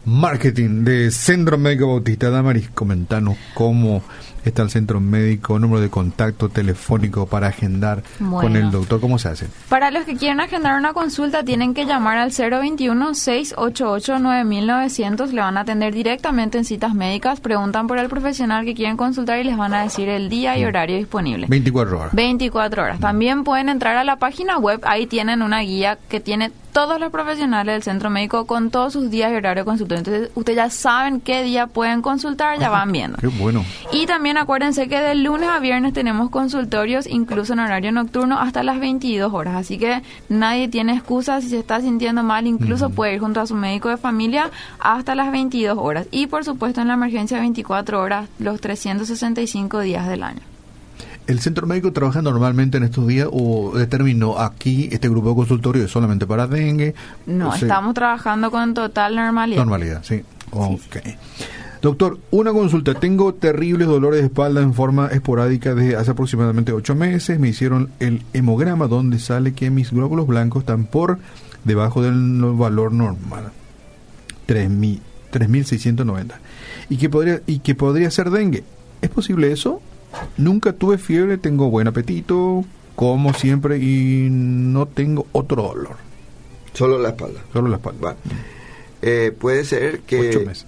Marketing 0.05 0.83
de 0.83 1.11
Centro 1.11 1.57
Médico 1.57 1.87
Bautista 1.87 2.29
Damaris, 2.29 2.69
comentanos 2.69 3.37
cómo 3.53 4.03
está 4.43 4.63
el 4.63 4.69
centro 4.69 4.99
médico, 4.99 5.57
número 5.59 5.79
de 5.81 5.89
contacto 5.89 6.49
telefónico 6.49 7.25
para 7.25 7.47
agendar 7.47 8.03
con 8.19 8.57
el 8.57 8.69
doctor, 8.71 8.99
¿cómo 8.99 9.17
se 9.17 9.29
hace? 9.29 9.47
Para 9.69 9.89
los 9.91 10.03
que 10.05 10.17
quieren 10.17 10.41
agendar 10.41 10.77
una 10.77 10.91
consulta, 10.93 11.43
tienen 11.43 11.73
que 11.73 11.85
llamar 11.85 12.17
al 12.17 12.31
021-688-9900. 12.31 15.31
Le 15.31 15.41
van 15.41 15.57
a 15.57 15.61
atender 15.61 15.93
directamente 15.93 16.57
en 16.57 16.65
citas 16.65 16.93
médicas. 16.93 17.39
Preguntan 17.39 17.87
por 17.87 17.99
el 17.99 18.09
profesional 18.09 18.65
que 18.65 18.75
quieren 18.75 18.97
consultar 18.97 19.39
y 19.39 19.45
les 19.45 19.55
van 19.55 19.73
a 19.73 19.83
decir 19.83 20.09
el 20.09 20.27
día 20.29 20.57
y 20.57 20.65
horario 20.65 20.97
disponible. 20.97 21.47
24 21.49 21.99
horas. 21.99 22.13
24 22.13 22.83
horas. 22.83 22.99
También 22.99 23.45
pueden 23.45 23.69
entrar 23.69 23.95
a 23.95 24.03
la 24.03 24.17
página 24.17 24.57
web. 24.57 24.81
Ahí 24.83 25.07
tienen 25.07 25.41
una 25.41 25.61
guía 25.61 25.97
que 26.09 26.19
tiene 26.19 26.51
todos 26.73 26.99
los 26.99 27.11
profesionales 27.11 27.75
del 27.75 27.83
centro 27.83 28.09
médico 28.09 28.45
con 28.45 28.71
todos 28.71 28.93
sus 28.93 29.09
días 29.09 29.31
y 29.31 29.35
horario 29.35 29.63
de 29.63 29.65
consulta. 29.65 29.95
Entonces, 29.95 30.31
ustedes 30.35 30.57
ya 30.57 30.69
saben 30.69 31.21
qué 31.21 31.43
día 31.43 31.67
pueden 31.67 32.01
consultar, 32.01 32.59
ya 32.59 32.69
van 32.69 32.91
viendo. 32.91 33.17
Qué 33.19 33.27
bueno. 33.27 33.63
Y 33.91 34.07
también 34.07 34.37
acuérdense 34.37 34.89
que 34.89 34.99
de 34.99 35.15
lunes 35.15 35.49
a 35.49 35.59
viernes 35.59 35.93
tenemos 35.93 36.29
consultorios, 36.31 37.07
incluso 37.07 37.53
en 37.53 37.59
horario 37.59 37.91
nocturno, 37.91 38.39
hasta 38.39 38.63
las 38.63 38.79
22 38.79 39.31
horas. 39.33 39.55
Así 39.55 39.77
que 39.77 40.01
nadie 40.29 40.67
tiene 40.67 40.93
excusa 40.93 41.39
si 41.41 41.49
se 41.49 41.59
está 41.59 41.79
sintiendo 41.79 42.23
mal, 42.23 42.47
incluso 42.47 42.89
puede 42.89 43.13
ir 43.13 43.19
junto 43.19 43.39
a 43.39 43.47
su 43.47 43.55
médico 43.55 43.89
de 43.89 43.97
familia 43.97 44.49
hasta 44.79 45.15
las 45.15 45.31
22 45.31 45.77
horas. 45.77 46.07
Y 46.11 46.27
por 46.27 46.43
supuesto 46.43 46.81
en 46.81 46.87
la 46.87 46.95
emergencia 46.95 47.39
24 47.39 48.01
horas, 48.01 48.27
los 48.39 48.59
365 48.59 49.79
días 49.81 50.07
del 50.07 50.23
año. 50.23 50.52
¿El 51.27 51.39
centro 51.39 51.67
médico 51.67 51.93
trabaja 51.93 52.21
normalmente 52.21 52.77
en 52.77 52.83
estos 52.83 53.07
días 53.07 53.27
o 53.31 53.71
determinó 53.75 54.39
aquí 54.39 54.89
este 54.91 55.09
grupo 55.09 55.29
de 55.29 55.35
consultorio 55.35 55.85
es 55.85 55.91
solamente 55.91 56.27
para 56.27 56.47
dengue? 56.47 56.95
No, 57.25 57.49
O 57.49 57.51
sea, 57.51 57.61
estamos 57.61 57.93
trabajando 57.93 58.51
con 58.51 58.73
total 58.73 59.15
normalidad. 59.15 59.59
Normalidad, 59.59 60.03
sí. 60.03 60.21
Ok. 60.51 60.97
Doctor, 61.81 62.19
una 62.31 62.51
consulta. 62.51 62.93
Tengo 62.93 63.33
terribles 63.33 63.87
dolores 63.87 64.21
de 64.21 64.27
espalda 64.27 64.61
en 64.61 64.73
forma 64.73 65.07
esporádica 65.07 65.75
desde 65.75 65.95
hace 65.95 66.11
aproximadamente 66.11 66.71
ocho 66.71 66.95
meses. 66.95 67.39
Me 67.39 67.49
hicieron 67.49 67.89
el 67.99 68.23
hemograma 68.33 68.87
donde 68.87 69.19
sale 69.19 69.53
que 69.53 69.69
mis 69.69 69.91
glóbulos 69.91 70.27
blancos 70.27 70.61
están 70.61 70.85
por 70.85 71.19
debajo 71.63 72.01
del 72.01 72.41
valor 72.55 72.91
normal. 72.91 73.51
3.000 74.47 74.99
3.690. 75.33 76.35
¿Y 76.89 76.97
que 76.97 77.09
podría, 77.09 77.41
y 77.47 77.59
que 77.59 77.75
podría 77.75 78.09
ser 78.11 78.29
dengue. 78.29 78.63
¿Es 79.01 79.09
posible 79.09 79.51
eso? 79.51 79.81
Nunca 80.37 80.73
tuve 80.73 80.97
fiebre, 80.97 81.37
tengo 81.37 81.69
buen 81.69 81.87
apetito, 81.87 82.63
como 82.95 83.33
siempre 83.33 83.77
y 83.77 84.29
no 84.29 84.87
tengo 84.87 85.27
otro 85.31 85.63
dolor. 85.63 85.95
Solo 86.73 86.97
la 86.97 87.09
espalda. 87.09 87.41
Solo 87.51 87.69
la 87.69 87.77
espalda. 87.77 88.15
Eh, 89.01 89.35
puede 89.37 89.63
ser 89.65 90.01
que... 90.01 90.29
Ocho 90.29 90.45
meses. 90.45 90.65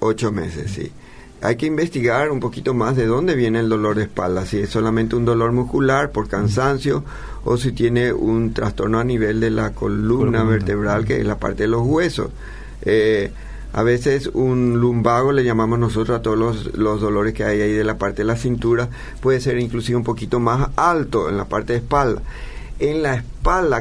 Ocho 0.00 0.32
meses, 0.32 0.70
sí. 0.70 0.92
Hay 1.40 1.56
que 1.56 1.66
investigar 1.66 2.30
un 2.30 2.40
poquito 2.40 2.72
más 2.72 2.96
de 2.96 3.06
dónde 3.06 3.34
viene 3.34 3.60
el 3.60 3.68
dolor 3.68 3.96
de 3.96 4.04
espalda, 4.04 4.46
si 4.46 4.60
es 4.60 4.70
solamente 4.70 5.14
un 5.14 5.26
dolor 5.26 5.52
muscular 5.52 6.10
por 6.10 6.28
cansancio 6.28 7.04
o 7.44 7.58
si 7.58 7.72
tiene 7.72 8.12
un 8.12 8.54
trastorno 8.54 8.98
a 8.98 9.04
nivel 9.04 9.40
de 9.40 9.50
la 9.50 9.72
columna 9.72 10.38
Columna. 10.38 10.44
vertebral, 10.44 11.04
que 11.04 11.20
es 11.20 11.26
la 11.26 11.38
parte 11.38 11.64
de 11.64 11.68
los 11.68 11.82
huesos. 11.82 12.30
Eh, 12.82 13.30
a 13.74 13.82
veces 13.82 14.30
un 14.32 14.78
lumbago, 14.78 15.32
le 15.32 15.42
llamamos 15.42 15.80
nosotros 15.80 16.16
a 16.16 16.22
todos 16.22 16.38
los, 16.76 17.00
dolores 17.00 17.34
que 17.34 17.42
hay 17.42 17.60
ahí 17.60 17.72
de 17.72 17.82
la 17.82 17.98
parte 17.98 18.22
de 18.22 18.26
la 18.26 18.36
cintura, 18.36 18.88
puede 19.20 19.40
ser 19.40 19.58
inclusive 19.58 19.96
un 19.96 20.04
poquito 20.04 20.38
más 20.38 20.70
alto 20.76 21.28
en 21.28 21.36
la 21.36 21.46
parte 21.46 21.72
de 21.72 21.80
espalda. 21.80 22.22
En 22.78 23.02
la 23.02 23.14
espalda 23.16 23.33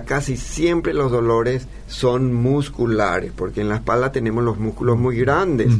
casi 0.06 0.38
siempre 0.38 0.94
los 0.94 1.12
dolores 1.12 1.68
son 1.88 2.34
musculares, 2.34 3.32
porque 3.36 3.62
en 3.62 3.70
la 3.70 3.76
espalda 3.76 4.12
tenemos 4.12 4.44
los 4.44 4.58
músculos 4.58 4.98
muy 4.98 5.18
grandes, 5.18 5.72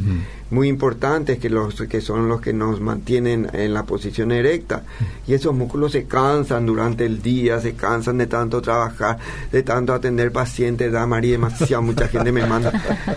muy 0.50 0.68
importantes, 0.68 1.38
que, 1.38 1.50
los, 1.50 1.74
que 1.74 2.00
son 2.00 2.28
los 2.28 2.40
que 2.40 2.52
nos 2.52 2.80
mantienen 2.80 3.48
en 3.52 3.74
la 3.74 3.84
posición 3.84 4.30
erecta. 4.30 4.84
Y 5.26 5.34
esos 5.34 5.54
músculos 5.54 5.92
se 5.92 6.04
cansan 6.04 6.66
durante 6.66 7.04
el 7.04 7.20
día, 7.20 7.60
se 7.60 7.74
cansan 7.74 8.18
de 8.18 8.26
tanto 8.26 8.62
trabajar, 8.62 9.18
de 9.50 9.62
tanto 9.62 9.92
atender 9.92 10.30
pacientes, 10.30 10.92
da 10.92 11.06
María, 11.06 11.32
demasiado, 11.32 11.82
mucha 11.82 12.06
gente 12.06 12.30
me 12.30 12.46
manda. 12.46 12.72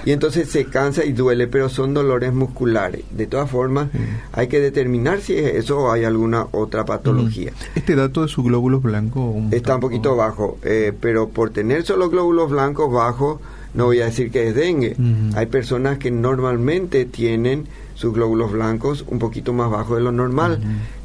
Y 0.05 0.11
entonces 0.11 0.49
se 0.49 0.65
cansa 0.65 1.05
y 1.05 1.11
duele, 1.11 1.47
pero 1.47 1.69
son 1.69 1.93
dolores 1.93 2.33
musculares. 2.33 3.03
De 3.11 3.27
todas 3.27 3.49
formas, 3.49 3.89
hay 4.31 4.47
que 4.47 4.59
determinar 4.59 5.21
si 5.21 5.35
es 5.35 5.55
eso 5.55 5.79
o 5.79 5.91
hay 5.91 6.03
alguna 6.03 6.47
otra 6.51 6.83
patología. 6.83 7.51
Este 7.75 7.95
dato 7.95 8.23
de 8.23 8.27
sus 8.27 8.43
glóbulos 8.43 8.81
blancos 8.81 9.35
Está 9.51 9.75
un 9.75 9.81
poquito 9.81 10.15
bajo, 10.15 10.56
eh, 10.63 10.93
pero 10.99 11.29
por 11.29 11.49
tener 11.51 11.83
solo 11.83 12.09
glóbulos 12.09 12.49
blancos 12.49 12.91
bajos, 12.91 13.39
no 13.73 13.85
voy 13.85 14.01
a 14.01 14.05
decir 14.05 14.31
que 14.31 14.47
es 14.47 14.55
dengue. 14.55 14.95
Hay 15.35 15.45
personas 15.47 15.97
que 15.99 16.09
normalmente 16.11 17.05
tienen 17.05 17.67
sus 17.95 18.13
glóbulos 18.13 18.51
blancos 18.51 19.05
un 19.07 19.19
poquito 19.19 19.53
más 19.53 19.69
bajos 19.69 19.97
de 19.97 20.03
lo 20.03 20.11
normal. 20.11 20.59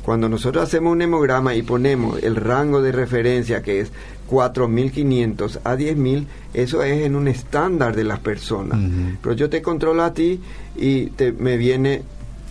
Cuando 0.05 0.29
nosotros 0.29 0.65
hacemos 0.65 0.93
un 0.93 1.03
hemograma 1.03 1.55
y 1.55 1.63
ponemos 1.63 2.23
el 2.23 2.35
rango 2.37 2.83
de 2.83 2.93
referencia 2.93 3.63
que 3.63 3.81
es 3.81 3.93
4.500 4.31 5.61
a 5.65 5.75
10.000, 5.77 6.27
eso 6.55 6.83
es 6.83 7.03
en 7.05 7.17
un 7.17 7.29
estándar 7.29 7.95
de 7.95 8.05
las 8.05 8.19
personas. 8.21 8.79
Pero 9.23 9.35
yo 9.35 9.51
te 9.51 9.63
controlo 9.63 10.03
a 10.03 10.13
ti 10.15 10.41
y 10.77 11.07
te, 11.07 11.33
me 11.33 11.57
viene 11.57 12.03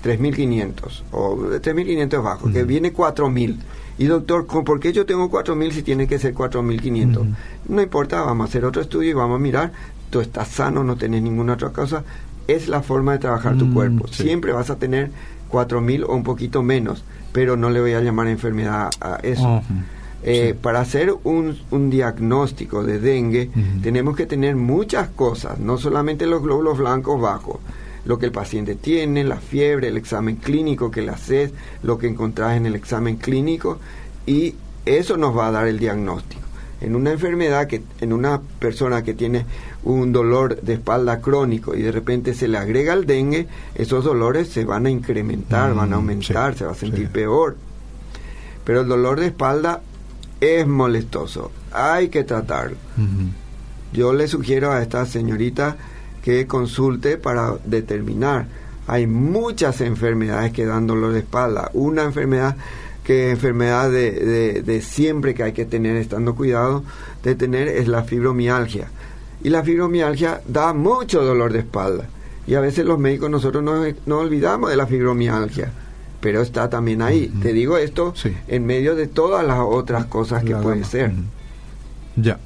3.500 0.04 1.04
o 1.12 1.38
3.500 1.38 2.14
es 2.18 2.24
bajo, 2.24 2.52
que 2.52 2.60
Ujú. 2.60 2.68
viene 2.68 2.94
4.000. 2.94 3.56
Y 3.98 4.06
doctor, 4.06 4.48
¿con- 4.48 4.64
¿por 4.64 4.80
qué 4.80 4.94
yo 4.94 5.06
tengo 5.06 5.30
4.000 5.30 5.72
si 5.72 5.84
tiene 5.84 6.08
que 6.08 6.18
ser 6.20 6.34
4.500? 6.34 7.18
Ujú. 7.18 7.28
No 7.70 7.82
importa, 7.82 8.22
vamos 8.22 8.46
a 8.46 8.50
hacer 8.50 8.66
otro 8.66 8.82
estudio 8.82 9.10
y 9.10 9.14
vamos 9.14 9.36
a 9.36 9.40
mirar, 9.40 9.72
tú 10.10 10.22
estás 10.22 10.48
sano, 10.48 10.84
no 10.84 10.96
tenés 10.96 11.22
ninguna 11.22 11.54
otra 11.54 11.70
cosa. 11.70 12.04
Es 12.48 12.68
la 12.68 12.82
forma 12.82 13.14
de 13.14 13.20
trabajar 13.20 13.58
tu 13.58 13.66
Mm, 13.68 13.74
cuerpo. 13.74 14.08
sí. 14.08 14.24
Siempre 14.24 14.52
vas 14.54 14.70
a 14.70 14.76
tener 14.78 15.12
4.000 15.50 16.04
o 16.04 16.16
un 16.16 16.24
poquito 16.24 16.64
menos, 16.64 17.04
pero 17.32 17.56
no 17.58 17.70
le 17.70 17.80
voy 17.82 17.94
a 17.94 18.02
llamar 18.02 18.28
enfermedad 18.28 18.90
a 19.00 19.16
eso. 19.24 19.62
Eh, 20.24 20.50
Sí. 20.54 20.60
Para 20.62 20.82
hacer 20.82 21.16
un, 21.24 21.58
un 21.72 21.90
diagnóstico 21.90 22.84
de 22.84 23.00
dengue 23.00 23.50
tenemos 23.82 24.16
que 24.16 24.26
tener 24.28 24.56
muchas 24.56 25.10
cosas, 25.10 25.58
no 25.60 25.78
solamente 25.80 26.26
los 26.28 26.44
glóbulos 26.44 26.78
blancos 26.78 27.20
bajos, 27.20 27.58
lo 28.06 28.18
que 28.18 28.26
el 28.28 28.32
paciente 28.32 28.76
tiene, 28.76 29.24
la 29.24 29.38
fiebre, 29.38 29.90
el 29.90 29.98
examen 29.98 30.38
clínico 30.38 30.90
que 30.92 31.02
le 31.02 31.12
haces, 31.12 31.52
lo 31.84 31.98
que 31.98 32.08
encontrás 32.08 32.58
en 32.58 32.66
el 32.66 32.76
examen 32.76 33.18
clínico 33.18 33.80
y 34.26 34.56
eso 34.86 35.18
nos 35.18 35.38
va 35.38 35.48
a 35.48 35.52
dar 35.52 35.68
el 35.68 35.80
diagnóstico. 35.80 36.42
En 36.82 36.96
una 36.96 37.12
enfermedad 37.12 37.68
que 37.68 37.84
en 38.00 38.12
una 38.12 38.42
persona 38.60 39.04
que 39.04 39.14
tiene 39.14 39.46
un 39.84 40.12
dolor 40.12 40.60
de 40.62 40.74
espalda 40.74 41.22
crónico 41.22 41.76
y 41.76 41.84
de 41.84 41.92
repente 41.92 42.34
se 42.34 42.48
le 42.48 42.58
agrega 42.58 42.94
el 42.94 43.06
dengue, 43.06 43.48
esos 43.76 44.04
dolores 44.04 44.50
se 44.50 44.66
van 44.66 44.88
a 44.88 44.90
incrementar, 44.90 45.74
Mm, 45.74 45.78
van 45.78 45.94
a 45.94 45.98
aumentar, 45.98 46.54
sí, 46.54 46.60
se 46.60 46.66
va 46.66 46.72
a 46.72 46.76
sentir 46.76 47.06
sí. 47.06 47.14
peor. 47.14 47.56
Pero 48.66 48.82
el 48.82 48.88
dolor 48.88 49.20
de 49.20 49.28
espalda 49.28 49.82
es 50.40 50.66
molestoso, 50.66 51.52
hay 51.72 52.10
que 52.10 52.24
tratarlo. 52.24 52.78
Yo 53.94 54.14
le 54.14 54.28
sugiero 54.28 54.72
a 54.72 54.82
esta 54.82 55.06
señorita 55.06 55.78
que 56.24 56.48
consulte 56.48 57.18
para 57.18 57.56
determinar. 57.66 58.48
Hay 58.88 59.08
muchas 59.08 59.82
enfermedades 59.82 60.52
que 60.52 60.66
dan 60.66 60.88
dolor 60.88 61.14
de 61.14 61.20
espalda. 61.20 61.70
Una 61.74 62.04
enfermedad 62.04 62.56
que 63.04 63.32
enfermedad 63.32 63.90
de, 63.90 64.62
de, 64.64 64.82
siempre 64.82 65.34
que 65.34 65.44
hay 65.44 65.54
que 65.54 65.66
tener 65.66 65.96
estando 65.96 66.36
cuidado 66.36 66.84
de 67.24 67.36
tener 67.36 67.68
es 67.68 67.88
la 67.88 68.04
fibromialgia. 68.04 68.90
Y 69.44 69.50
la 69.50 69.64
fibromialgia 69.64 70.42
da 70.48 70.74
mucho 70.74 71.24
dolor 71.24 71.52
de 71.52 71.60
espalda. 71.60 72.08
Y 72.46 72.56
a 72.56 72.60
veces 72.60 72.86
los 72.86 73.00
médicos 73.00 73.30
nosotros 73.30 73.64
no, 73.64 73.84
no 74.06 74.20
olvidamos 74.20 74.70
de 74.70 74.78
la 74.78 74.88
fibromialgia 74.88 75.72
pero 76.22 76.42
está 76.42 76.70
también 76.70 77.02
ahí. 77.02 77.28
Te 77.42 77.52
digo 77.52 77.78
esto 77.78 78.14
en 78.48 78.66
medio 78.66 78.96
de 78.96 79.08
todas 79.08 79.46
las 79.46 79.60
otras 79.60 80.06
cosas 80.06 80.44
que 80.44 80.56
puede 80.56 80.84
ser. 80.86 81.12
Ya. 82.16 82.40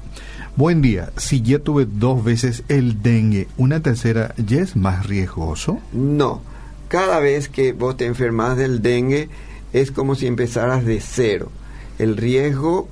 Buen 0.56 0.80
día. 0.80 1.10
Si 1.18 1.42
ya 1.42 1.58
tuve 1.58 1.84
dos 1.84 2.24
veces 2.24 2.64
el 2.68 3.02
dengue, 3.02 3.46
¿una 3.58 3.82
tercera 3.82 4.34
ya 4.38 4.62
es 4.62 4.74
más 4.74 5.06
riesgoso? 5.06 5.80
No. 5.92 6.40
Cada 6.88 7.20
vez 7.20 7.50
que 7.50 7.74
vos 7.74 7.98
te 7.98 8.06
enfermas 8.06 8.56
del 8.56 8.80
dengue 8.80 9.28
es 9.74 9.90
como 9.90 10.14
si 10.14 10.26
empezaras 10.26 10.86
de 10.86 11.02
cero. 11.02 11.50
El 11.98 12.16
riesgo 12.16 12.88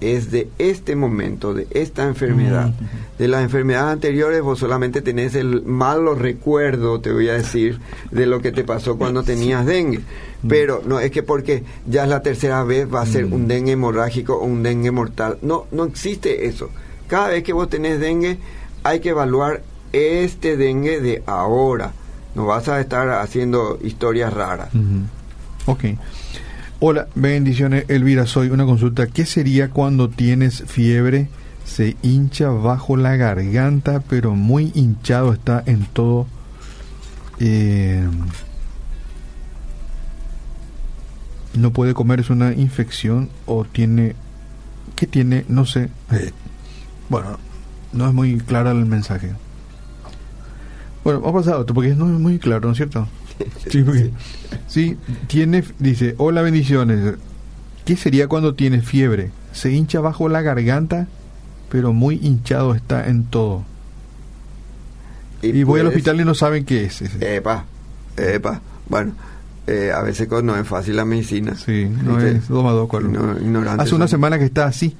es 0.00 0.32
de 0.32 0.48
este 0.58 0.96
momento, 0.96 1.54
de 1.54 1.68
esta 1.70 2.02
enfermedad. 2.02 2.74
De 3.16 3.28
las 3.28 3.44
enfermedades 3.44 3.92
anteriores 3.92 4.42
vos 4.42 4.58
solamente 4.58 5.00
tenés 5.00 5.36
el 5.36 5.62
malo 5.62 6.16
recuerdo, 6.16 7.00
te 7.00 7.12
voy 7.12 7.28
a 7.28 7.34
decir, 7.34 7.78
de 8.10 8.26
lo 8.26 8.42
que 8.42 8.50
te 8.50 8.64
pasó 8.64 8.98
cuando 8.98 9.22
tenías 9.22 9.64
dengue. 9.64 10.00
Pero 10.48 10.82
no 10.84 10.98
es 10.98 11.12
que 11.12 11.22
porque 11.22 11.62
ya 11.86 12.02
es 12.02 12.08
la 12.08 12.22
tercera 12.22 12.64
vez 12.64 12.92
va 12.92 13.02
a 13.02 13.06
ser 13.06 13.26
un 13.26 13.46
dengue 13.46 13.70
hemorrágico 13.70 14.34
o 14.34 14.44
un 14.46 14.64
dengue 14.64 14.90
mortal. 14.90 15.38
No, 15.42 15.66
no 15.70 15.84
existe 15.84 16.46
eso 16.46 16.70
cada 17.06 17.28
vez 17.28 17.42
que 17.42 17.52
vos 17.52 17.68
tenés 17.68 18.00
dengue, 18.00 18.38
hay 18.82 19.00
que 19.00 19.10
evaluar 19.10 19.62
este 19.92 20.56
dengue 20.56 21.00
de 21.00 21.22
ahora. 21.26 21.92
No 22.34 22.46
vas 22.46 22.68
a 22.68 22.80
estar 22.80 23.08
haciendo 23.10 23.78
historias 23.82 24.32
raras. 24.32 24.70
Ok. 25.66 25.84
Hola, 26.80 27.06
bendiciones. 27.14 27.84
Elvira, 27.88 28.26
soy 28.26 28.48
una 28.48 28.64
consulta. 28.64 29.06
¿Qué 29.06 29.24
sería 29.24 29.70
cuando 29.70 30.10
tienes 30.10 30.64
fiebre? 30.66 31.28
Se 31.64 31.96
hincha 32.02 32.50
bajo 32.50 32.96
la 32.96 33.16
garganta, 33.16 34.00
pero 34.00 34.34
muy 34.34 34.72
hinchado 34.74 35.32
está 35.32 35.62
en 35.64 35.86
todo. 35.86 36.26
Eh, 37.38 38.06
no 41.54 41.70
puede 41.72 41.94
comer, 41.94 42.20
es 42.20 42.30
una 42.30 42.52
infección 42.52 43.30
o 43.46 43.64
tiene. 43.64 44.14
¿Qué 44.96 45.06
tiene? 45.06 45.44
No 45.48 45.64
sé. 45.64 45.88
Bueno, 47.08 47.38
no 47.92 48.08
es 48.08 48.14
muy 48.14 48.38
claro 48.38 48.70
el 48.70 48.86
mensaje. 48.86 49.32
Bueno, 51.04 51.22
ha 51.26 51.32
pasado 51.32 51.60
esto 51.60 51.74
porque 51.74 51.94
no 51.94 52.06
es 52.06 52.18
muy 52.18 52.38
claro, 52.38 52.66
¿no 52.66 52.72
es 52.72 52.76
cierto? 52.76 53.06
Sí, 53.68 53.82
porque, 53.82 54.12
sí, 54.68 54.96
tiene, 55.26 55.64
dice, 55.80 56.14
hola 56.18 56.40
bendiciones. 56.42 57.14
¿Qué 57.84 57.96
sería 57.96 58.28
cuando 58.28 58.54
tiene 58.54 58.80
fiebre? 58.80 59.32
Se 59.52 59.72
hincha 59.72 60.00
bajo 60.00 60.28
la 60.28 60.40
garganta, 60.40 61.08
pero 61.68 61.92
muy 61.92 62.20
hinchado 62.22 62.74
está 62.74 63.08
en 63.08 63.24
todo. 63.24 63.64
Y, 65.42 65.64
voy 65.64 65.80
al 65.80 65.88
hospital 65.88 66.20
y 66.20 66.24
no 66.24 66.34
saben 66.34 66.64
qué 66.64 66.84
es. 66.84 67.02
Epa, 67.20 67.64
epa. 68.16 68.60
Bueno, 68.88 69.12
eh, 69.66 69.90
a 69.94 70.00
veces 70.02 70.28
no 70.42 70.56
es 70.56 70.66
fácil 70.66 70.96
la 70.96 71.04
medicina. 71.04 71.54
Sí, 71.56 71.86
no 71.86 72.20
es 72.20 72.48
domador. 72.48 73.02
No, 73.04 73.70
Hace 73.72 73.94
una 73.94 74.08
semana 74.08 74.38
que 74.38 74.44
está 74.44 74.66
así 74.66 74.96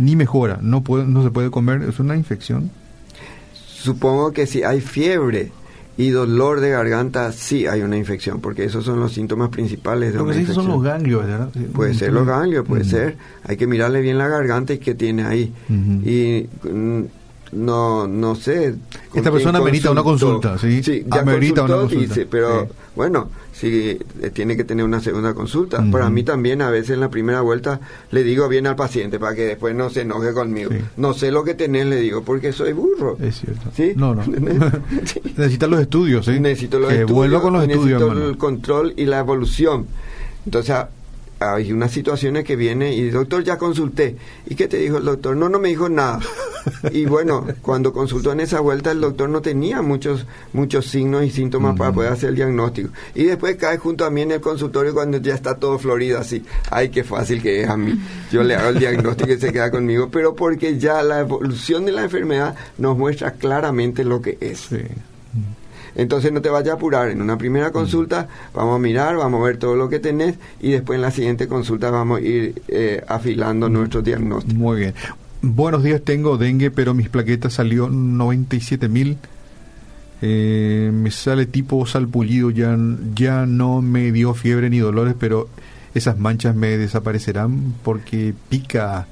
ni 0.00 0.16
mejora, 0.16 0.58
no, 0.62 0.82
puede, 0.82 1.04
no 1.04 1.22
se 1.22 1.30
puede 1.30 1.50
comer, 1.50 1.82
es 1.82 2.00
una 2.00 2.16
infección. 2.16 2.70
Supongo 3.66 4.32
que 4.32 4.46
si 4.46 4.62
hay 4.62 4.80
fiebre 4.80 5.52
y 5.98 6.08
dolor 6.08 6.60
de 6.60 6.70
garganta, 6.70 7.30
sí 7.32 7.66
hay 7.66 7.82
una 7.82 7.98
infección, 7.98 8.40
porque 8.40 8.64
esos 8.64 8.84
son 8.84 8.98
los 8.98 9.12
síntomas 9.12 9.50
principales 9.50 10.12
de 10.12 10.18
Lo 10.18 10.26
que 10.26 10.46
son 10.46 10.68
los 10.68 10.82
ganglios, 10.82 11.26
¿verdad? 11.26 11.50
Puede 11.74 11.92
ser 11.92 12.12
los 12.12 12.26
ganglios, 12.26 12.66
puede 12.66 12.84
ser. 12.84 13.16
Hay 13.44 13.58
que 13.58 13.66
mirarle 13.66 14.00
bien 14.00 14.16
la 14.16 14.26
garganta 14.26 14.72
y 14.72 14.78
qué 14.78 14.94
tiene 14.94 15.24
ahí. 15.24 15.52
Y 15.68 16.46
mm, 16.66 17.02
no 17.52 18.06
no 18.06 18.34
sé. 18.34 18.74
Esta 19.14 19.30
persona 19.30 19.58
amerita 19.58 19.90
una 19.90 20.02
consulta, 20.02 20.58
¿sí? 20.58 20.82
Sí, 20.82 21.04
ya 21.06 21.20
amerita 21.20 21.62
una 21.62 21.76
consulta. 21.76 22.14
pero 22.30 22.68
bueno, 22.96 23.30
sí, 23.52 23.98
eh, 24.20 24.30
tiene 24.30 24.56
que 24.56 24.64
tener 24.64 24.84
una 24.84 25.00
segunda 25.00 25.34
consulta. 25.34 25.84
Para 25.90 26.10
mí 26.10 26.22
también 26.22 26.62
a 26.62 26.70
veces 26.70 26.90
en 26.90 27.00
la 27.00 27.08
primera 27.08 27.40
vuelta 27.40 27.80
le 28.10 28.22
digo 28.22 28.48
bien 28.48 28.66
al 28.66 28.76
paciente 28.76 29.18
para 29.18 29.34
que 29.34 29.42
después 29.42 29.74
no 29.74 29.90
se 29.90 30.02
enoje 30.02 30.32
conmigo. 30.32 30.70
No 30.96 31.14
sé 31.14 31.30
lo 31.30 31.44
que 31.44 31.54
tenés, 31.54 31.86
le 31.86 31.96
digo, 31.96 32.22
porque 32.22 32.52
soy 32.52 32.72
burro. 32.72 33.16
Es 33.20 33.40
cierto. 33.40 33.70
¿Sí? 33.74 33.92
No, 33.96 34.14
no. 34.14 34.22
Necesita 35.36 35.66
los 35.66 35.80
estudios, 35.80 36.26
¿sí? 36.26 36.40
Necesito 36.40 36.78
los 36.78 36.92
que 36.92 37.04
vuelva 37.04 37.40
con 37.40 37.54
los 37.54 37.62
estudios. 37.62 38.00
Necesito 38.00 38.28
el 38.28 38.38
control 38.38 38.94
y 38.96 39.06
la 39.06 39.18
evolución. 39.18 39.86
Entonces, 40.44 40.76
hay 41.40 41.72
unas 41.72 41.90
situaciones 41.90 42.44
que 42.44 42.54
viene 42.54 42.94
y 42.94 43.08
doctor 43.10 43.42
ya 43.42 43.56
consulté. 43.56 44.16
¿Y 44.46 44.54
qué 44.54 44.68
te 44.68 44.76
dijo 44.76 44.98
el 44.98 45.04
doctor? 45.06 45.34
No, 45.36 45.48
no 45.48 45.58
me 45.58 45.68
dijo 45.68 45.88
nada. 45.88 46.20
Y 46.92 47.06
bueno, 47.06 47.46
cuando 47.62 47.90
consultó 47.90 48.32
en 48.32 48.40
esa 48.40 48.60
vuelta 48.60 48.90
el 48.90 49.00
doctor 49.00 49.30
no 49.30 49.40
tenía 49.40 49.80
muchos 49.80 50.26
muchos 50.52 50.86
signos 50.86 51.24
y 51.24 51.30
síntomas 51.30 51.74
para 51.74 51.90
poder 51.90 52.12
hacer 52.12 52.28
el 52.28 52.36
diagnóstico. 52.36 52.90
Y 53.14 53.24
después 53.24 53.56
cae 53.56 53.78
junto 53.78 54.04
a 54.04 54.10
mí 54.10 54.20
en 54.20 54.32
el 54.32 54.42
consultorio 54.42 54.92
cuando 54.92 55.16
ya 55.16 55.34
está 55.34 55.54
todo 55.54 55.78
florido 55.78 56.18
así. 56.18 56.44
Ay, 56.70 56.90
qué 56.90 57.02
fácil 57.02 57.40
que 57.40 57.62
es 57.62 57.68
a 57.68 57.78
mí. 57.78 57.98
Yo 58.30 58.42
le 58.42 58.56
hago 58.56 58.68
el 58.68 58.78
diagnóstico 58.78 59.32
y 59.32 59.38
se 59.38 59.52
queda 59.52 59.70
conmigo, 59.70 60.10
pero 60.10 60.34
porque 60.34 60.78
ya 60.78 61.02
la 61.02 61.20
evolución 61.20 61.86
de 61.86 61.92
la 61.92 62.02
enfermedad 62.02 62.54
nos 62.76 62.94
muestra 62.96 63.32
claramente 63.32 64.04
lo 64.04 64.20
que 64.20 64.36
es. 64.42 64.68
Entonces 65.94 66.32
no 66.32 66.40
te 66.42 66.48
vayas 66.48 66.72
a 66.72 66.74
apurar. 66.74 67.10
En 67.10 67.20
una 67.20 67.38
primera 67.38 67.70
consulta 67.72 68.28
vamos 68.54 68.76
a 68.76 68.78
mirar, 68.78 69.16
vamos 69.16 69.40
a 69.40 69.44
ver 69.44 69.58
todo 69.58 69.76
lo 69.76 69.88
que 69.88 69.98
tenés 69.98 70.36
y 70.60 70.70
después 70.72 70.96
en 70.96 71.02
la 71.02 71.10
siguiente 71.10 71.48
consulta 71.48 71.90
vamos 71.90 72.18
a 72.18 72.22
ir 72.22 72.62
eh, 72.68 73.02
afilando 73.06 73.68
nuestro 73.68 74.02
diagnóstico. 74.02 74.56
Muy 74.56 74.80
bien. 74.80 74.94
Buenos 75.42 75.82
días, 75.82 76.02
tengo 76.02 76.36
dengue, 76.36 76.70
pero 76.70 76.92
mis 76.92 77.08
plaquetas 77.08 77.54
salió 77.54 77.88
97 77.88 78.88
mil. 78.88 79.16
Eh, 80.22 80.90
me 80.92 81.10
sale 81.10 81.46
tipo 81.46 81.86
salpullido, 81.86 82.50
ya, 82.50 82.76
ya 83.14 83.46
no 83.46 83.80
me 83.80 84.12
dio 84.12 84.34
fiebre 84.34 84.68
ni 84.68 84.78
dolores, 84.78 85.14
pero 85.18 85.48
esas 85.94 86.18
manchas 86.18 86.54
me 86.54 86.76
desaparecerán 86.76 87.74
porque 87.82 88.34
pica 88.50 89.06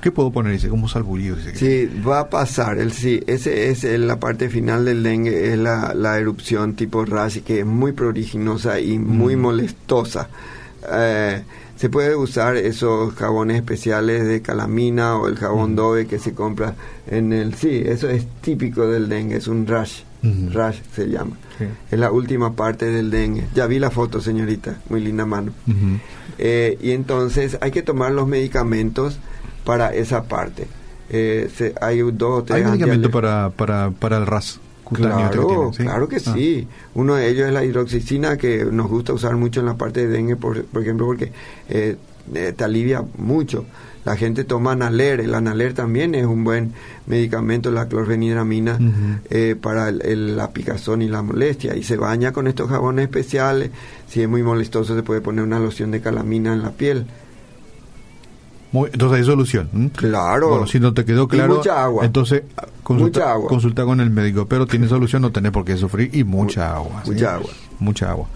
¿Qué, 0.00 0.10
puedo 0.10 0.32
poner? 0.32 0.52
Dice, 0.52 0.68
como 0.68 0.88
salburío. 0.88 1.36
Sí, 1.54 1.88
va 2.06 2.20
a 2.20 2.30
pasar. 2.30 2.78
El, 2.78 2.92
sí, 2.92 3.20
ese 3.26 3.70
es 3.70 3.84
la 3.84 4.18
parte 4.18 4.48
final 4.48 4.84
del 4.84 5.02
dengue, 5.02 5.52
es 5.52 5.58
la, 5.58 6.18
erupción 6.18 6.74
tipo 6.74 7.04
rash, 7.04 7.40
que 7.40 7.60
es 7.60 7.66
muy 7.66 7.92
pruriginosa 7.92 8.80
y 8.80 8.98
muy 8.98 9.36
mm. 9.36 9.40
molestosa. 9.40 10.28
Eh, 10.92 11.42
se 11.76 11.88
puede 11.88 12.16
usar 12.16 12.56
esos 12.56 13.14
jabones 13.14 13.56
especiales 13.56 14.26
de 14.26 14.42
calamina 14.42 15.16
o 15.16 15.28
el 15.28 15.36
jabón 15.36 15.72
mm. 15.72 15.76
Dove 15.76 16.06
que 16.06 16.18
se 16.18 16.34
compra 16.34 16.74
en 17.06 17.32
el... 17.32 17.54
Sí, 17.54 17.82
eso 17.84 18.08
es 18.08 18.26
típico 18.40 18.86
del 18.88 19.08
dengue, 19.08 19.36
es 19.36 19.48
un 19.48 19.66
rash. 19.66 20.02
Mm. 20.22 20.52
Rash 20.52 20.80
se 20.94 21.06
llama. 21.08 21.36
Es 21.90 21.98
la 21.98 22.10
última 22.10 22.54
parte 22.54 22.86
del 22.86 23.10
dengue. 23.10 23.46
Ya 23.54 23.66
vi 23.66 23.78
la 23.78 23.90
foto, 23.90 24.20
señorita. 24.20 24.80
Muy 24.88 25.00
linda 25.00 25.26
mano. 25.26 25.52
Eh, 26.38 26.78
y 26.80 26.90
entonces 26.90 27.58
hay 27.60 27.70
que 27.70 27.82
tomar 27.82 28.12
los 28.12 28.26
medicamentos 28.26 29.18
para 29.64 29.94
esa 29.94 30.24
parte. 30.24 30.66
Eh, 31.10 31.50
hay 31.80 32.00
dos 32.12 32.50
¿Hay 32.50 32.64
medicamento 32.64 33.10
para, 33.10 33.50
para, 33.50 33.90
para 33.90 34.18
el 34.18 34.26
RAS? 34.26 34.60
Claro, 34.92 35.70
que 35.70 35.82
claro 35.82 36.08
que 36.08 36.16
ah. 36.16 36.34
sí. 36.34 36.68
Uno 36.94 37.14
de 37.14 37.28
ellos 37.28 37.46
es 37.46 37.52
la 37.54 37.64
hidroxicina, 37.64 38.36
que 38.36 38.64
nos 38.66 38.88
gusta 38.88 39.14
usar 39.14 39.34
mucho 39.36 39.60
en 39.60 39.66
la 39.66 39.76
parte 39.76 40.06
de 40.06 40.08
dengue, 40.08 40.36
por, 40.36 40.62
por 40.66 40.82
ejemplo, 40.82 41.06
porque 41.06 41.32
eh, 41.68 41.96
eh, 42.34 42.52
te 42.54 42.64
alivia 42.64 43.02
mucho. 43.16 43.64
La 44.04 44.16
gente 44.16 44.44
toma 44.44 44.76
Naler, 44.76 45.20
el 45.20 45.34
Analer 45.34 45.72
también 45.72 46.14
es 46.14 46.26
un 46.26 46.44
buen 46.44 46.74
medicamento, 47.06 47.70
la 47.70 47.88
clorfenidramina, 47.88 48.78
para 49.62 49.90
la 49.90 50.50
picazón 50.50 51.00
y 51.00 51.08
la 51.08 51.22
molestia. 51.22 51.74
Y 51.74 51.82
se 51.82 51.96
baña 51.96 52.30
con 52.30 52.46
estos 52.46 52.68
jabones 52.68 53.04
especiales. 53.04 53.70
Si 54.06 54.20
es 54.20 54.28
muy 54.28 54.42
molestoso, 54.42 54.94
se 54.94 55.02
puede 55.02 55.22
poner 55.22 55.42
una 55.42 55.58
loción 55.58 55.90
de 55.90 56.02
calamina 56.02 56.52
en 56.52 56.60
la 56.60 56.72
piel 56.72 57.06
entonces 58.92 59.18
hay 59.18 59.24
solución. 59.24 59.90
Claro. 59.94 60.48
Bueno, 60.48 60.66
si 60.66 60.80
no 60.80 60.92
te 60.92 61.04
quedó 61.04 61.28
claro, 61.28 61.56
mucha 61.56 61.84
agua. 61.84 62.04
entonces 62.04 62.42
consulta, 62.82 63.34
consulta 63.48 63.84
con 63.84 64.00
el 64.00 64.10
médico, 64.10 64.46
pero 64.46 64.66
tiene 64.66 64.88
solución, 64.88 65.22
no 65.22 65.30
tenés 65.30 65.52
por 65.52 65.64
qué 65.64 65.76
sufrir 65.76 66.10
y 66.12 66.24
mucha 66.24 66.74
agua. 66.74 67.02
Mucha 67.06 67.34
agua. 67.36 67.50
Mucha 67.78 68.10
agua. 68.10 68.26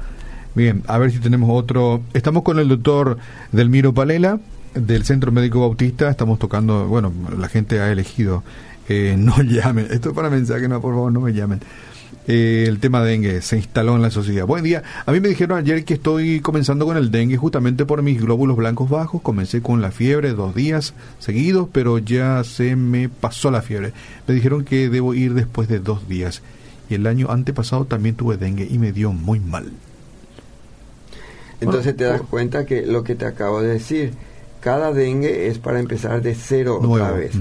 Bien, 0.54 0.82
a 0.86 0.98
ver 0.98 1.10
si 1.12 1.18
tenemos 1.18 1.50
otro. 1.52 2.00
Estamos 2.14 2.42
con 2.42 2.58
el 2.58 2.68
doctor 2.68 3.18
Delmiro 3.52 3.92
Palela. 3.92 4.40
del 4.74 5.04
Centro 5.04 5.32
Médico 5.32 5.60
Bautista 5.60 6.08
estamos 6.10 6.38
tocando, 6.38 6.86
bueno, 6.86 7.12
la 7.36 7.48
gente 7.48 7.80
ha 7.80 7.90
elegido, 7.90 8.42
eh, 8.88 9.16
no 9.18 9.36
llamen, 9.42 9.88
esto 9.90 10.10
es 10.10 10.14
para 10.14 10.30
mensaje, 10.30 10.68
no, 10.68 10.80
por 10.80 10.94
favor, 10.94 11.12
no 11.12 11.20
me 11.20 11.32
llamen. 11.32 11.60
Eh, 12.26 12.66
el 12.68 12.78
tema 12.78 13.02
dengue 13.02 13.40
se 13.40 13.56
instaló 13.56 13.96
en 13.96 14.02
la 14.02 14.10
sociedad. 14.10 14.46
Buen 14.46 14.62
día. 14.62 14.82
A 15.06 15.12
mí 15.12 15.20
me 15.20 15.28
dijeron 15.28 15.58
ayer 15.58 15.84
que 15.84 15.94
estoy 15.94 16.40
comenzando 16.40 16.84
con 16.84 16.96
el 16.96 17.10
dengue 17.10 17.36
justamente 17.36 17.86
por 17.86 18.02
mis 18.02 18.20
glóbulos 18.20 18.56
blancos 18.56 18.90
bajos. 18.90 19.22
Comencé 19.22 19.62
con 19.62 19.80
la 19.80 19.90
fiebre 19.90 20.32
dos 20.32 20.54
días 20.54 20.94
seguidos, 21.18 21.68
pero 21.72 21.98
ya 21.98 22.44
se 22.44 22.76
me 22.76 23.08
pasó 23.08 23.50
la 23.50 23.62
fiebre. 23.62 23.92
Me 24.26 24.34
dijeron 24.34 24.64
que 24.64 24.88
debo 24.88 25.14
ir 25.14 25.34
después 25.34 25.68
de 25.68 25.78
dos 25.78 26.08
días. 26.08 26.42
Y 26.90 26.94
el 26.94 27.06
año 27.06 27.30
antepasado 27.30 27.84
también 27.86 28.14
tuve 28.14 28.36
dengue 28.36 28.66
y 28.70 28.78
me 28.78 28.92
dio 28.92 29.12
muy 29.12 29.40
mal. 29.40 29.72
Entonces 31.60 31.96
te 31.96 32.04
das 32.04 32.22
cuenta 32.22 32.66
que 32.66 32.86
lo 32.86 33.02
que 33.04 33.14
te 33.14 33.26
acabo 33.26 33.62
de 33.62 33.68
decir, 33.68 34.12
cada 34.60 34.92
dengue 34.92 35.48
es 35.48 35.58
para 35.58 35.80
empezar 35.80 36.22
de 36.22 36.34
cero 36.34 36.80
otra 36.82 37.12
vez. 37.12 37.32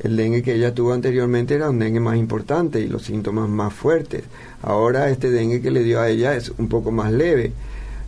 El 0.00 0.16
dengue 0.16 0.42
que 0.42 0.54
ella 0.54 0.74
tuvo 0.74 0.92
anteriormente 0.92 1.54
era 1.54 1.70
un 1.70 1.78
dengue 1.78 2.00
más 2.00 2.16
importante 2.16 2.80
y 2.80 2.88
los 2.88 3.02
síntomas 3.02 3.48
más 3.48 3.72
fuertes. 3.72 4.24
Ahora 4.62 5.10
este 5.10 5.30
dengue 5.30 5.60
que 5.60 5.70
le 5.70 5.82
dio 5.82 6.00
a 6.00 6.08
ella 6.08 6.34
es 6.34 6.52
un 6.58 6.68
poco 6.68 6.90
más 6.90 7.12
leve. 7.12 7.52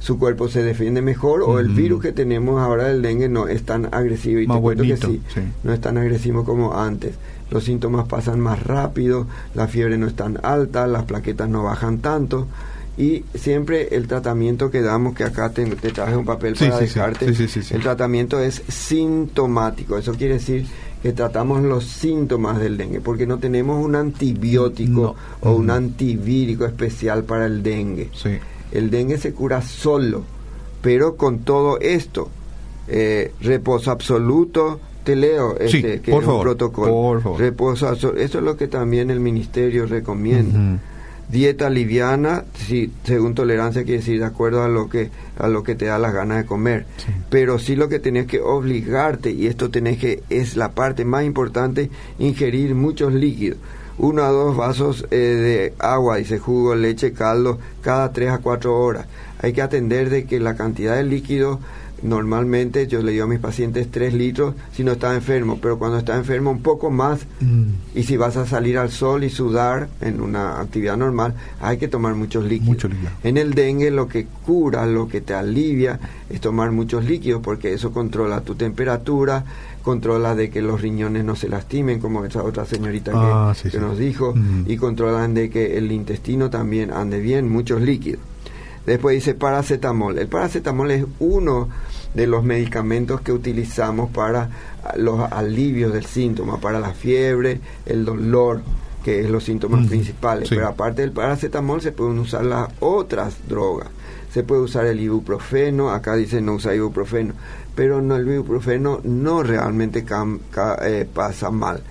Su 0.00 0.18
cuerpo 0.18 0.48
se 0.48 0.62
defiende 0.62 1.00
mejor 1.00 1.42
o 1.42 1.59
el 1.59 1.68
virus 1.68 2.03
que 2.03 2.12
tenemos 2.12 2.61
ahora 2.61 2.88
del 2.88 3.00
dengue 3.00 3.29
no 3.29 3.48
es 3.48 3.62
tan 3.62 3.92
agresivo 3.94 4.40
y 4.40 4.46
te 4.46 4.61
cuento 4.61 4.83
que 4.83 4.96
sí, 4.96 5.22
no 5.62 5.72
es 5.72 5.81
tan 5.81 5.96
agresivo 5.96 6.44
como 6.44 6.79
antes. 6.79 7.14
Los 7.50 7.64
síntomas 7.64 8.07
pasan 8.09 8.40
más 8.40 8.62
rápido, 8.62 9.27
la 9.55 9.68
fiebre 9.68 9.96
no 9.96 10.07
es 10.07 10.14
tan 10.14 10.38
alta, 10.42 10.87
las 10.87 11.05
plaquetas 11.05 11.48
no 11.48 11.62
bajan 11.62 11.98
tanto 11.98 12.48
y 12.96 13.24
siempre 13.35 13.88
el 13.96 14.07
tratamiento 14.07 14.70
que 14.70 14.80
damos, 14.80 15.14
que 15.14 15.24
acá 15.24 15.50
te, 15.50 15.64
traje 15.66 16.16
un 16.16 16.24
papel 16.24 16.54
para 16.54 16.78
dejarte, 16.78 17.26
el 17.26 17.83
tratamiento 17.83 18.38
es 18.38 18.62
sintomático, 18.68 19.98
eso 19.98 20.12
quiere 20.14 20.35
decir 20.35 20.64
que 21.02 21.12
tratamos 21.12 21.62
los 21.62 21.85
síntomas 21.85 22.61
del 22.61 22.76
dengue, 22.76 23.00
porque 23.00 23.26
no 23.26 23.38
tenemos 23.38 23.85
un 23.85 23.96
antibiótico 23.96 25.16
o 25.40 25.52
un 25.52 25.70
antivírico 25.70 26.64
especial 26.64 27.24
para 27.24 27.46
el 27.46 27.62
dengue. 27.62 28.11
El 28.70 28.90
dengue 28.90 29.18
se 29.18 29.33
cura 29.33 29.61
solo, 29.61 30.22
pero 30.80 31.16
con 31.16 31.40
todo 31.40 31.80
esto, 31.80 32.30
eh, 32.87 33.33
reposo 33.40 33.90
absoluto, 33.90 34.80
te 35.02 35.16
leo 35.16 35.59
este, 35.59 36.00
que 36.00 36.16
es 36.16 36.26
un 36.26 36.40
protocolo. 36.40 37.37
Reposo, 37.37 37.92
eso 37.92 38.14
es 38.16 38.35
lo 38.35 38.57
que 38.57 38.68
también 38.68 39.11
el 39.11 39.20
ministerio 39.20 39.87
recomienda 39.87 40.78
dieta 41.28 41.70
liviana, 41.70 42.44
si, 42.54 42.92
según 43.04 43.34
tolerancia 43.34 43.84
quiere 43.84 43.98
decir 43.98 44.20
de 44.20 44.26
acuerdo 44.26 44.62
a 44.62 44.68
lo 44.68 44.88
que 44.88 45.10
a 45.38 45.48
lo 45.48 45.62
que 45.62 45.74
te 45.74 45.87
da 45.87 45.98
las 45.98 46.12
ganas 46.12 46.38
de 46.38 46.46
comer. 46.46 46.87
Pero 47.30 47.58
sí 47.58 47.76
lo 47.76 47.88
que 47.88 47.98
tenés 47.98 48.26
que 48.26 48.40
obligarte 48.40 49.30
y 49.30 49.46
esto 49.46 49.70
tenés 49.70 49.98
que 49.98 50.22
es 50.30 50.56
la 50.56 50.72
parte 50.72 51.04
más 51.04 51.24
importante 51.24 51.90
ingerir 52.18 52.74
muchos 52.74 53.12
líquidos. 53.12 53.58
Uno 53.96 54.24
a 54.24 54.28
dos 54.28 54.56
vasos 54.56 55.06
eh, 55.10 55.16
de 55.16 55.74
agua, 55.78 56.16
dice 56.16 56.38
jugo, 56.38 56.74
leche, 56.74 57.12
caldo, 57.12 57.58
cada 57.80 58.12
tres 58.12 58.30
a 58.30 58.38
cuatro 58.38 58.76
horas. 58.76 59.06
Hay 59.40 59.52
que 59.52 59.62
atender 59.62 60.10
de 60.10 60.24
que 60.24 60.40
la 60.40 60.56
cantidad 60.56 60.96
de 60.96 61.04
líquido 61.04 61.60
normalmente 62.04 62.86
yo 62.86 63.02
le 63.02 63.12
digo 63.12 63.24
a 63.24 63.26
mis 63.26 63.38
pacientes 63.40 63.90
3 63.90 64.12
litros 64.12 64.54
si 64.72 64.84
no 64.84 64.92
está 64.92 65.14
enfermo, 65.14 65.58
pero 65.60 65.78
cuando 65.78 65.98
está 65.98 66.16
enfermo 66.16 66.50
un 66.50 66.60
poco 66.60 66.90
más. 66.90 67.20
Mm. 67.40 67.96
Y 67.96 68.02
si 68.04 68.16
vas 68.16 68.36
a 68.36 68.46
salir 68.46 68.78
al 68.78 68.90
sol 68.90 69.24
y 69.24 69.30
sudar 69.30 69.88
en 70.00 70.20
una 70.20 70.60
actividad 70.60 70.96
normal, 70.96 71.34
hay 71.60 71.78
que 71.78 71.88
tomar 71.88 72.14
muchos 72.14 72.44
líquidos. 72.44 72.90
En 73.22 73.38
el 73.38 73.54
dengue 73.54 73.90
lo 73.90 74.06
que 74.06 74.26
cura, 74.44 74.86
lo 74.86 75.08
que 75.08 75.22
te 75.22 75.32
alivia 75.34 75.98
es 76.28 76.40
tomar 76.40 76.70
muchos 76.72 77.04
líquidos 77.04 77.40
porque 77.42 77.72
eso 77.72 77.90
controla 77.90 78.42
tu 78.42 78.54
temperatura, 78.54 79.44
controla 79.82 80.34
de 80.34 80.50
que 80.50 80.60
los 80.60 80.82
riñones 80.82 81.24
no 81.24 81.36
se 81.36 81.48
lastimen, 81.48 82.00
como 82.00 82.24
esa 82.24 82.42
otra 82.42 82.66
señorita 82.66 83.12
que, 83.12 83.18
ah, 83.18 83.54
nos 83.80 83.98
dijo, 83.98 84.34
mm. 84.34 84.64
y 84.66 84.76
controlan 84.76 85.32
de 85.32 85.48
que 85.48 85.78
el 85.78 85.90
intestino 85.90 86.50
también 86.50 86.92
ande 86.92 87.20
bien, 87.20 87.50
muchos 87.50 87.80
líquidos. 87.80 88.20
Después 88.86 89.14
dice 89.14 89.34
paracetamol. 89.34 90.18
El 90.18 90.28
paracetamol 90.28 90.90
es 90.90 91.06
uno 91.18 91.68
de 92.14 92.27
los 92.27 92.44
medicamentos 92.44 93.20
que 93.20 93.33
utilizamos 93.33 94.11
para 94.11 94.48
los 94.96 95.20
alivios 95.33 95.92
del 95.92 96.07
síntoma, 96.07 96.61
para 96.61 96.79
la 96.79 96.92
fiebre, 96.92 97.61
el 97.87 98.05
dolor, 98.05 98.62
que 99.05 99.20
es 99.20 99.29
los 99.29 99.44
síntomas 99.44 99.87
principales. 99.87 100.48
Pero 100.48 100.68
aparte 100.68 101.03
del 101.03 101.12
paracetamol 101.12 101.81
se 101.81 101.92
pueden 101.92 102.18
usar 102.18 102.44
las 102.44 102.70
otras 102.81 103.37
drogas. 103.48 103.88
Se 104.33 104.42
puede 104.42 104.62
usar 104.62 104.87
el 104.87 105.00
ibuprofeno, 105.00 105.90
acá 105.90 106.16
dice 106.16 106.40
no 106.40 106.55
usa 106.55 106.74
ibuprofeno, 106.74 107.35
pero 107.74 108.00
no, 108.00 108.16
el 108.16 108.27
ibuprofeno 108.27 109.00
no 109.05 109.42
realmente 109.42 110.05
eh, 110.83 111.07
pasa 111.12 111.50
mal. 111.50 111.83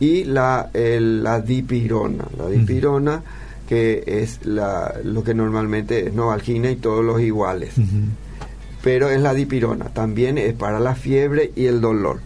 Y 0.00 0.24
la, 0.24 0.70
la 0.72 1.40
dipirona, 1.40 2.24
la 2.36 2.48
dipirona 2.48 3.22
que 3.68 4.02
es 4.06 4.44
la, 4.44 4.94
lo 5.04 5.22
que 5.22 5.34
normalmente 5.34 6.06
es 6.06 6.14
novalgina 6.14 6.70
y 6.70 6.76
todos 6.76 7.04
los 7.04 7.20
iguales 7.20 7.74
pero 8.82 9.08
es 9.10 9.20
la 9.20 9.34
dipirona. 9.34 9.86
También 9.86 10.38
es 10.38 10.54
para 10.54 10.80
la 10.80 10.94
fiebre 10.94 11.52
y 11.56 11.66
el 11.66 11.80
dolor. 11.80 12.20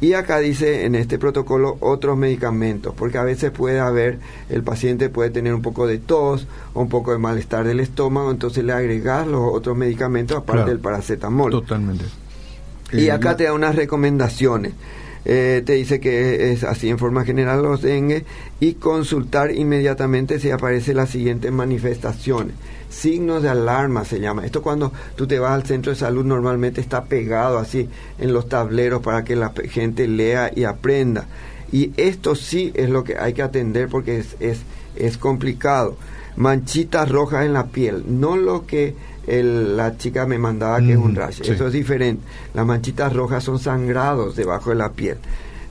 Y 0.00 0.14
acá 0.14 0.40
dice 0.40 0.84
en 0.84 0.96
este 0.96 1.16
protocolo 1.16 1.76
otros 1.78 2.18
medicamentos, 2.18 2.92
porque 2.92 3.18
a 3.18 3.22
veces 3.22 3.52
puede 3.52 3.78
haber, 3.78 4.18
el 4.50 4.64
paciente 4.64 5.08
puede 5.10 5.30
tener 5.30 5.54
un 5.54 5.62
poco 5.62 5.86
de 5.86 5.98
tos 5.98 6.48
o 6.74 6.82
un 6.82 6.88
poco 6.88 7.12
de 7.12 7.18
malestar 7.18 7.64
del 7.64 7.78
estómago, 7.78 8.32
entonces 8.32 8.64
le 8.64 8.72
agregas 8.72 9.28
los 9.28 9.54
otros 9.54 9.76
medicamentos 9.76 10.36
aparte 10.36 10.70
del 10.70 10.80
paracetamol. 10.80 11.52
Totalmente. 11.52 12.04
Y 12.92 13.06
eh, 13.06 13.12
acá 13.12 13.36
te 13.36 13.44
da 13.44 13.52
unas 13.52 13.76
recomendaciones. 13.76 14.72
Eh, 15.24 15.62
te 15.64 15.74
dice 15.74 16.00
que 16.00 16.50
es 16.50 16.64
así 16.64 16.90
en 16.90 16.98
forma 16.98 17.24
general 17.24 17.62
los 17.62 17.80
dengue 17.80 18.24
y 18.58 18.74
consultar 18.74 19.52
inmediatamente 19.52 20.40
si 20.40 20.50
aparecen 20.50 20.96
las 20.96 21.10
siguientes 21.10 21.52
manifestaciones 21.52 22.56
signos 22.92 23.42
de 23.42 23.48
alarma 23.48 24.04
se 24.04 24.20
llama. 24.20 24.44
Esto 24.44 24.62
cuando 24.62 24.92
tú 25.16 25.26
te 25.26 25.38
vas 25.38 25.52
al 25.52 25.64
centro 25.64 25.92
de 25.92 25.98
salud 25.98 26.24
normalmente 26.24 26.80
está 26.80 27.04
pegado 27.04 27.58
así 27.58 27.88
en 28.18 28.32
los 28.32 28.48
tableros 28.48 29.02
para 29.02 29.24
que 29.24 29.36
la 29.36 29.52
gente 29.68 30.06
lea 30.06 30.50
y 30.54 30.64
aprenda. 30.64 31.26
Y 31.72 31.92
esto 31.96 32.34
sí 32.34 32.70
es 32.74 32.90
lo 32.90 33.02
que 33.02 33.16
hay 33.16 33.32
que 33.32 33.42
atender 33.42 33.88
porque 33.88 34.18
es, 34.18 34.36
es, 34.40 34.60
es 34.94 35.16
complicado. 35.16 35.96
Manchitas 36.36 37.10
rojas 37.10 37.44
en 37.44 37.54
la 37.54 37.66
piel, 37.66 38.04
no 38.06 38.36
lo 38.36 38.66
que 38.66 38.94
la 39.26 39.96
chica 39.96 40.26
me 40.26 40.38
mandaba 40.38 40.80
que 40.80 40.92
es 40.92 40.98
un 40.98 41.14
rash, 41.14 41.42
eso 41.42 41.66
es 41.66 41.72
diferente. 41.72 42.22
Las 42.54 42.66
manchitas 42.66 43.12
rojas 43.12 43.44
son 43.44 43.58
sangrados 43.58 44.34
debajo 44.34 44.70
de 44.70 44.76
la 44.76 44.92
piel 44.92 45.18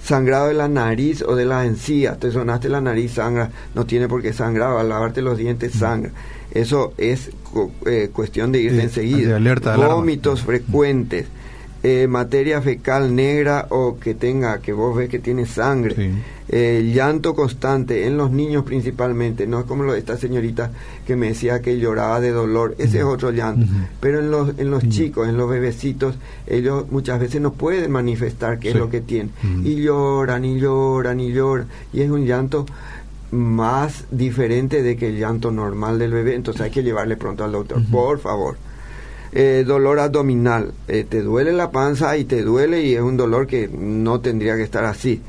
sangrado 0.03 0.47
de 0.47 0.53
la 0.53 0.67
nariz 0.67 1.21
o 1.21 1.35
de 1.35 1.45
la 1.45 1.65
encía. 1.65 2.17
Te 2.17 2.31
sonaste 2.31 2.69
la 2.69 2.81
nariz, 2.81 3.13
sangra, 3.13 3.51
no 3.75 3.85
tiene 3.85 4.07
por 4.07 4.21
qué 4.21 4.33
sangrar, 4.33 4.77
al 4.77 4.89
lavarte 4.89 5.21
los 5.21 5.37
dientes, 5.37 5.73
sangra. 5.73 6.11
Eso 6.51 6.93
es 6.97 7.31
eh, 7.85 8.09
cuestión 8.13 8.51
de 8.51 8.61
ir 8.61 8.79
enseguida. 8.79 9.39
Vómitos 9.77 10.43
frecuentes, 10.43 11.27
eh, 11.83 12.07
materia 12.07 12.61
fecal 12.61 13.15
negra 13.15 13.67
o 13.69 13.97
que 13.97 14.13
tenga, 14.13 14.59
que 14.59 14.73
vos 14.73 14.95
ves 14.95 15.09
que 15.09 15.19
tiene 15.19 15.45
sangre. 15.45 16.11
Eh, 16.53 16.91
llanto 16.93 17.33
constante 17.33 18.05
en 18.05 18.17
los 18.17 18.29
niños 18.29 18.65
principalmente, 18.65 19.47
no 19.47 19.61
es 19.61 19.65
como 19.65 19.83
lo, 19.83 19.95
esta 19.95 20.17
señorita 20.17 20.71
que 21.07 21.15
me 21.15 21.29
decía 21.29 21.61
que 21.61 21.79
lloraba 21.79 22.19
de 22.19 22.31
dolor, 22.31 22.75
ese 22.77 22.99
es 22.99 23.03
otro 23.05 23.31
llanto. 23.31 23.65
Pero 24.01 24.19
en 24.19 24.29
los, 24.29 24.59
en 24.59 24.69
los 24.69 24.87
chicos, 24.89 25.29
en 25.29 25.37
los 25.37 25.49
bebecitos, 25.49 26.15
ellos 26.45 26.91
muchas 26.91 27.19
veces 27.19 27.39
no 27.39 27.53
pueden 27.53 27.89
manifestar 27.91 28.59
qué 28.59 28.71
es 28.71 28.75
lo 28.75 28.89
que 28.89 28.99
tienen. 29.01 29.31
Y 29.63 29.75
lloran 29.81 30.43
y 30.43 30.59
lloran 30.59 31.19
y 31.19 31.31
lloran. 31.31 31.67
Y 31.93 32.01
es 32.01 32.09
un 32.09 32.25
llanto 32.25 32.65
más 33.31 34.05
diferente 34.11 34.83
de 34.83 34.97
que 34.97 35.07
el 35.07 35.19
llanto 35.19 35.51
normal 35.51 35.97
del 35.99 36.11
bebé, 36.11 36.35
entonces 36.35 36.61
hay 36.61 36.71
que 36.71 36.83
llevarle 36.83 37.17
pronto 37.17 37.43
al 37.43 37.51
doctor, 37.51 37.81
por 37.91 38.19
favor. 38.19 38.57
Eh, 39.33 39.63
dolor 39.65 39.99
abdominal, 39.99 40.73
eh, 40.89 41.05
te 41.07 41.21
duele 41.21 41.53
la 41.53 41.71
panza 41.71 42.17
y 42.17 42.25
te 42.25 42.41
duele 42.41 42.81
y 42.81 42.95
es 42.95 43.01
un 43.01 43.15
dolor 43.15 43.47
que 43.47 43.69
no 43.69 44.19
tendría 44.19 44.57
que 44.57 44.63
estar 44.63 44.83
así. 44.83 45.21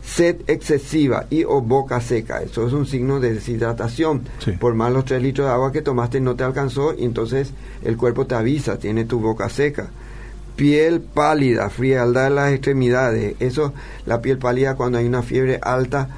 Sed 0.00 0.36
excesiva 0.46 1.26
y 1.28 1.42
o 1.42 1.60
boca 1.60 2.00
seca, 2.00 2.40
eso 2.40 2.64
es 2.68 2.72
un 2.72 2.86
signo 2.86 3.18
de 3.18 3.34
deshidratación. 3.34 4.22
Por 4.60 4.74
más 4.74 4.92
los 4.92 5.04
tres 5.06 5.22
litros 5.22 5.48
de 5.48 5.52
agua 5.52 5.72
que 5.72 5.82
tomaste 5.82 6.20
no 6.20 6.36
te 6.36 6.44
alcanzó 6.44 6.94
y 6.96 7.04
entonces 7.04 7.52
el 7.82 7.96
cuerpo 7.96 8.26
te 8.26 8.36
avisa, 8.36 8.78
tiene 8.78 9.04
tu 9.04 9.18
boca 9.18 9.48
seca 9.48 9.90
piel 10.54 11.00
pálida, 11.00 11.70
frialdad 11.70 12.26
en 12.26 12.34
las 12.34 12.52
extremidades. 12.52 13.36
Eso, 13.38 13.72
la 14.06 14.20
piel 14.20 14.38
pálida 14.38 14.74
cuando 14.74 14.98
hay 14.98 15.06
una 15.06 15.22
fiebre 15.22 15.60
alta 15.62 16.08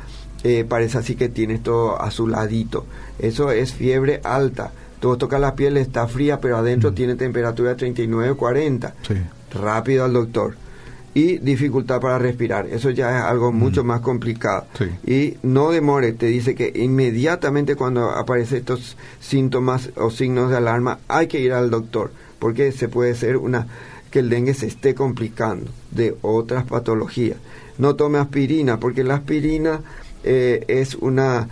eh, 0.42 0.64
parece 0.68 0.98
así 0.98 1.16
que 1.16 1.29
tienes 1.29 1.62
todo 1.62 2.00
azuladito. 2.00 2.87
Eso 3.18 3.50
es 3.50 3.72
fiebre 3.72 4.20
alta. 4.24 4.72
Tú 5.00 5.16
tocas 5.16 5.40
la 5.40 5.55
piel, 5.55 5.76
está 5.76 6.07
fría, 6.07 6.40
pero 6.40 6.57
adentro 6.59 6.92
mm. 6.92 6.94
tiene 6.94 7.14
temperatura 7.16 7.76
39 7.76 8.35
40. 8.35 8.94
Rápido 9.55 10.05
al 10.05 10.12
doctor. 10.12 10.55
Y 11.12 11.38
dificultad 11.38 12.00
para 12.00 12.18
respirar. 12.18 12.66
Eso 12.66 12.90
ya 12.90 13.18
es 13.18 13.24
algo 13.24 13.50
mm. 13.50 13.57
mucho 13.57 13.85
más 13.85 14.00
complicado. 14.00 14.66
Y 15.07 15.37
no 15.42 15.70
demore, 15.70 16.12
te 16.12 16.26
dice 16.26 16.55
que 16.55 16.72
inmediatamente 16.74 17.76
cuando 17.76 18.11
aparecen 18.11 18.59
estos 18.59 18.96
síntomas 19.20 19.90
o 19.96 20.11
signos 20.11 20.50
de 20.50 20.57
alarma 20.57 21.00
hay 21.09 21.26
que 21.26 21.40
ir 21.40 21.53
al 21.53 21.70
doctor, 21.70 22.12
porque 22.38 22.72
se 22.72 22.88
puede 22.88 23.14
ser 23.14 23.37
una 23.37 23.66
que 24.11 24.18
el 24.18 24.29
dengue 24.29 24.55
se 24.55 24.66
esté 24.66 24.94
complicando 24.94 25.70
de 25.90 26.16
otras 26.22 26.64
patologías. 26.64 27.38
No 27.79 27.94
tome 27.96 28.18
aspirina, 28.18 28.79
porque 28.79 29.05
la 29.05 29.14
aspirina 29.14 29.81
eh, 30.24 30.64
es 30.68 30.94
una 30.96 31.48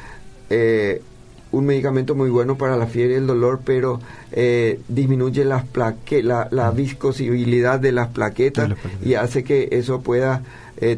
eh, 0.50 1.02
un 1.50 1.64
medicamento 1.64 2.14
muy 2.14 2.28
bueno 2.28 2.58
para 2.58 2.76
la 2.76 2.86
fiebre 2.86 3.14
y 3.14 3.16
el 3.16 3.26
dolor, 3.26 3.60
pero 3.64 4.00
eh, 4.32 4.80
disminuye 4.88 5.44
las 5.46 5.64
plaque 5.64 6.22
la, 6.22 6.48
la 6.50 6.70
viscosibilidad 6.70 7.80
de 7.80 7.92
las 7.92 8.08
plaquetas 8.08 8.70
y 9.02 9.14
hace 9.14 9.44
que 9.44 9.68
eso 9.72 10.02
pueda 10.02 10.42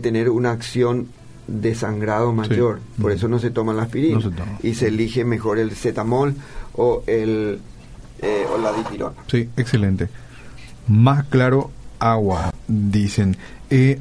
tener 0.02 0.28
una 0.28 0.50
acción 0.50 1.08
de 1.46 1.74
sangrado 1.74 2.32
mayor. 2.32 2.80
Por 3.00 3.12
eso 3.12 3.28
no 3.28 3.38
se 3.38 3.50
toma 3.50 3.72
la 3.72 3.82
aspirina 3.84 4.20
y 4.62 4.74
se 4.74 4.88
elige 4.88 5.24
mejor 5.24 5.58
el 5.58 5.70
cetamol 5.70 6.34
o 6.74 7.02
el 7.06 7.60
o 8.52 8.58
la 8.58 8.72
dipirona. 8.72 9.16
Sí, 9.28 9.48
excelente. 9.56 10.08
Más 10.88 11.24
claro, 11.26 11.70
agua, 12.00 12.52
dicen. 12.66 13.36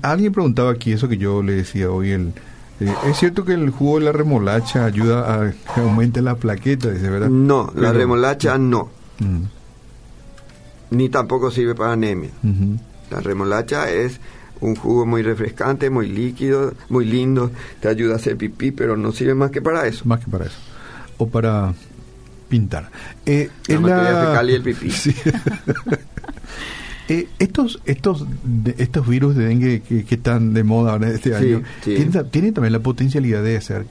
alguien 0.01 0.34
preguntaba 0.34 0.71
aquí 0.71 0.91
eso 0.91 1.08
que 1.08 1.17
yo 1.17 1.43
le 1.43 1.53
decía 1.53 1.91
hoy 1.91 2.10
el 2.10 2.34
¿Es 2.80 3.18
cierto 3.18 3.44
que 3.44 3.54
el 3.54 3.70
jugo 3.72 4.00
de 4.00 4.06
la 4.06 4.12
remolacha 4.12 4.86
ayuda 4.86 5.34
a 5.34 5.52
que 5.52 5.82
aumente 5.82 6.22
la 6.22 6.36
plaqueta? 6.36 6.89
Dice, 6.89 7.10
¿verdad? 7.10 7.30
No, 7.30 7.72
la 7.76 7.92
remolacha 7.92 8.58
no. 8.58 8.89
Mm. 9.20 9.44
Ni 10.92 11.10
tampoco 11.10 11.52
sirve 11.52 11.76
para 11.76 11.94
anemia. 11.94 12.30
La 13.12 13.20
remolacha 13.20 13.89
es 13.89 14.20
un 14.62 14.76
jugo 14.76 15.06
muy 15.06 15.22
refrescante, 15.24 15.89
muy 15.89 16.08
líquido, 16.08 16.74
muy 16.89 17.06
lindo, 17.06 17.52
te 17.80 17.88
ayuda 17.89 18.13
a 18.13 18.15
hacer 18.18 18.38
pipí, 18.38 18.72
pero 18.72 18.96
no 18.98 19.12
sirve 19.12 19.36
más 19.36 19.52
que 19.52 19.62
para 19.62 19.86
eso. 19.86 20.06
Más 20.06 20.24
que 20.24 20.32
para 20.32 20.46
eso. 20.46 20.58
O 21.18 21.28
para 21.28 21.74
pintar. 22.48 22.89
Eh, 23.26 23.50
la... 23.68 24.44
y 24.44 24.54
el 24.54 24.62
pipí. 24.62 24.92
Eh, 27.10 27.28
estos 27.39 27.82
estos 27.86 28.26
estos 28.78 29.08
virus 29.08 29.36
de 29.36 29.45
dengue 29.45 29.82
que, 29.82 30.06
están 30.10 30.54
de 30.54 30.63
moda 30.63 30.91
ahora 30.91 31.10
este 31.10 31.36
año, 31.36 31.63
¿tienen, 31.84 32.54
también 32.54 32.72
la 32.72 32.80
potencialidad 32.80 33.43
de 33.43 33.58
hacer 33.58 33.86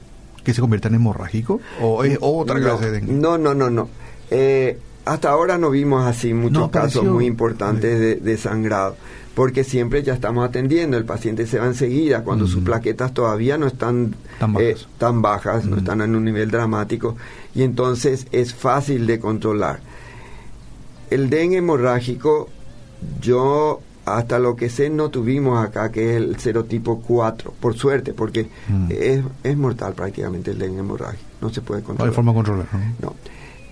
que 0.44 0.54
se 0.54 0.60
conviertan 0.60 0.94
en 0.94 1.00
hemorrágicos? 1.00 1.60
¿O 1.80 2.04
es 2.04 2.16
otra 2.20 2.60
clase 2.60 2.86
de 2.86 2.92
dengue? 2.92 3.12
No, 3.12 3.36
no, 3.36 3.54
no, 3.54 3.70
no. 3.70 3.88
Eh, 4.30 4.78
hasta 5.04 5.30
ahora 5.30 5.58
no 5.58 5.70
vimos 5.70 6.06
así 6.06 6.32
muchos 6.32 6.70
casos 6.70 7.04
muy 7.04 7.26
importantes 7.26 8.22
de, 8.22 8.36
sangrado, 8.36 8.96
porque 9.34 9.64
siempre 9.64 10.02
ya 10.02 10.12
estamos 10.12 10.46
atendiendo, 10.46 10.96
el 10.96 11.04
paciente 11.04 11.46
se 11.46 11.58
va 11.58 11.66
enseguida 11.66 12.22
cuando 12.22 12.46
sus 12.46 12.62
plaquetas 12.62 13.14
todavía 13.14 13.56
no 13.58 13.66
están 13.66 14.14
tan 14.98 15.22
bajas, 15.22 15.64
no 15.64 15.78
están 15.78 16.02
en 16.02 16.14
un 16.14 16.24
nivel 16.24 16.50
dramático, 16.50 17.16
y 17.54 17.62
entonces 17.62 18.26
es 18.32 18.54
fácil 18.54 19.06
de 19.06 19.18
controlar. 19.18 19.80
El 21.10 21.30
dengue 21.30 21.56
hemorrágico 21.56 22.50
yo 23.20 23.80
hasta 24.04 24.38
lo 24.38 24.56
que 24.56 24.70
sé 24.70 24.90
no 24.90 25.10
tuvimos 25.10 25.62
acá 25.62 25.92
que 25.92 26.10
es 26.10 26.16
el 26.16 26.38
serotipo 26.38 27.00
4, 27.00 27.54
por 27.60 27.76
suerte, 27.76 28.14
porque 28.14 28.48
mm. 28.68 28.86
es, 28.90 29.24
es, 29.42 29.56
mortal 29.56 29.92
prácticamente 29.94 30.50
el 30.50 30.58
dengue 30.58 30.80
hemorrágico, 30.80 31.24
no 31.40 31.50
se 31.50 31.60
puede 31.60 31.82
controlar. 31.82 32.06
No 32.06 32.10
hay 32.10 32.14
forma 32.14 32.32
de 32.32 32.36
controlar. 32.36 32.66
¿no? 33.02 33.14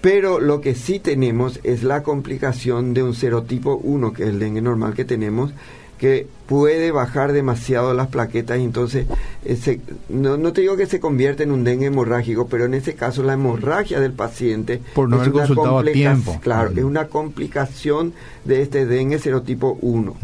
Pero 0.00 0.38
lo 0.38 0.60
que 0.60 0.74
sí 0.74 1.00
tenemos 1.00 1.58
es 1.64 1.82
la 1.82 2.02
complicación 2.02 2.94
de 2.94 3.02
un 3.02 3.14
serotipo 3.14 3.76
1, 3.76 4.12
que 4.12 4.24
es 4.24 4.28
el 4.28 4.38
dengue 4.38 4.60
normal 4.60 4.94
que 4.94 5.04
tenemos, 5.04 5.52
que 5.98 6.26
puede 6.46 6.90
bajar 6.92 7.32
demasiado 7.32 7.92
las 7.94 8.08
plaquetas 8.08 8.58
y 8.58 8.62
entonces 8.64 9.06
ese, 9.44 9.80
no, 10.08 10.36
no, 10.36 10.52
te 10.52 10.60
digo 10.60 10.76
que 10.76 10.86
se 10.86 11.00
convierte 11.00 11.42
en 11.42 11.50
un 11.50 11.64
dengue 11.64 11.86
hemorrágico, 11.86 12.46
pero 12.46 12.66
en 12.66 12.74
ese 12.74 12.94
caso 12.94 13.22
la 13.22 13.32
hemorragia 13.32 13.98
del 13.98 14.12
paciente 14.12 14.80
por 14.94 15.08
no 15.08 15.16
haber 15.16 15.32
consultado 15.32 15.78
a 15.78 15.84
tiempo. 15.84 16.38
Claro, 16.42 16.70
es 16.76 16.84
una 16.84 17.06
complicación 17.06 18.12
de 18.44 18.62
este 18.62 18.86
dengue 18.86 19.18
serotipo 19.18 19.78
1. 19.80 20.16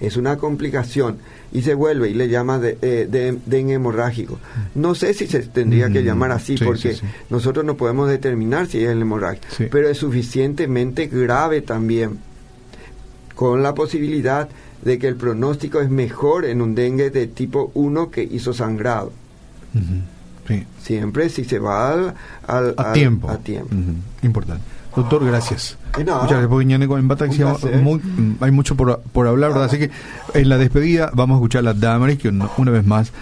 Es 0.00 0.16
una 0.16 0.36
complicación 0.36 1.18
y 1.52 1.62
se 1.62 1.74
vuelve 1.74 2.10
y 2.10 2.14
le 2.14 2.28
llama 2.28 2.58
de, 2.58 2.78
eh, 2.80 3.38
dengue 3.44 3.74
hemorrágico. 3.74 4.38
No 4.74 4.94
sé 4.94 5.12
si 5.14 5.26
se 5.26 5.40
tendría 5.40 5.90
que 5.90 6.02
llamar 6.02 6.30
así 6.30 6.56
porque 6.56 6.96
nosotros 7.30 7.64
no 7.64 7.76
podemos 7.76 8.08
determinar 8.08 8.68
si 8.68 8.82
es 8.82 8.90
el 8.90 9.02
hemorrágico, 9.02 9.46
pero 9.70 9.88
es 9.88 9.98
suficientemente 9.98 11.08
grave 11.08 11.60
también 11.60 12.18
con 13.34 13.62
la 13.62 13.72
posibilidad 13.72 14.48
de 14.82 14.98
que 14.98 15.08
el 15.08 15.16
pronóstico 15.16 15.80
es 15.80 15.90
mejor 15.90 16.44
en 16.44 16.60
un 16.62 16.74
dengue 16.74 17.10
de 17.10 17.26
tipo 17.26 17.70
1 17.74 18.10
que 18.10 18.22
hizo 18.22 18.52
sangrado. 18.52 19.12
Siempre 20.82 21.28
si 21.28 21.44
se 21.44 21.58
va 21.58 22.14
al, 22.46 22.74
a, 22.76 22.92
tiempo. 22.92 23.30
A 23.30 23.38
tiempo. 23.38 23.74
Importante. 24.22 24.78
Doctor, 24.96 25.24
gracias. 25.24 25.78
Muchas 25.96 26.28
gracias, 26.28 26.48
porque 26.48 26.66
muy, 27.82 28.00
hay 28.40 28.50
mucho 28.50 28.76
por, 28.76 29.00
por 29.12 29.26
hablar, 29.26 29.50
¿verdad? 29.50 29.66
Así 29.66 29.78
que 29.78 29.90
en 30.34 30.48
la 30.48 30.58
despedida 30.58 31.10
vamos 31.14 31.36
a 31.36 31.38
escuchar 31.38 31.60
a 31.60 31.62
la 31.62 31.74
Damaris, 31.74 32.18
que 32.18 32.28
una 32.28 32.70
vez 32.70 32.86
más 32.86 33.12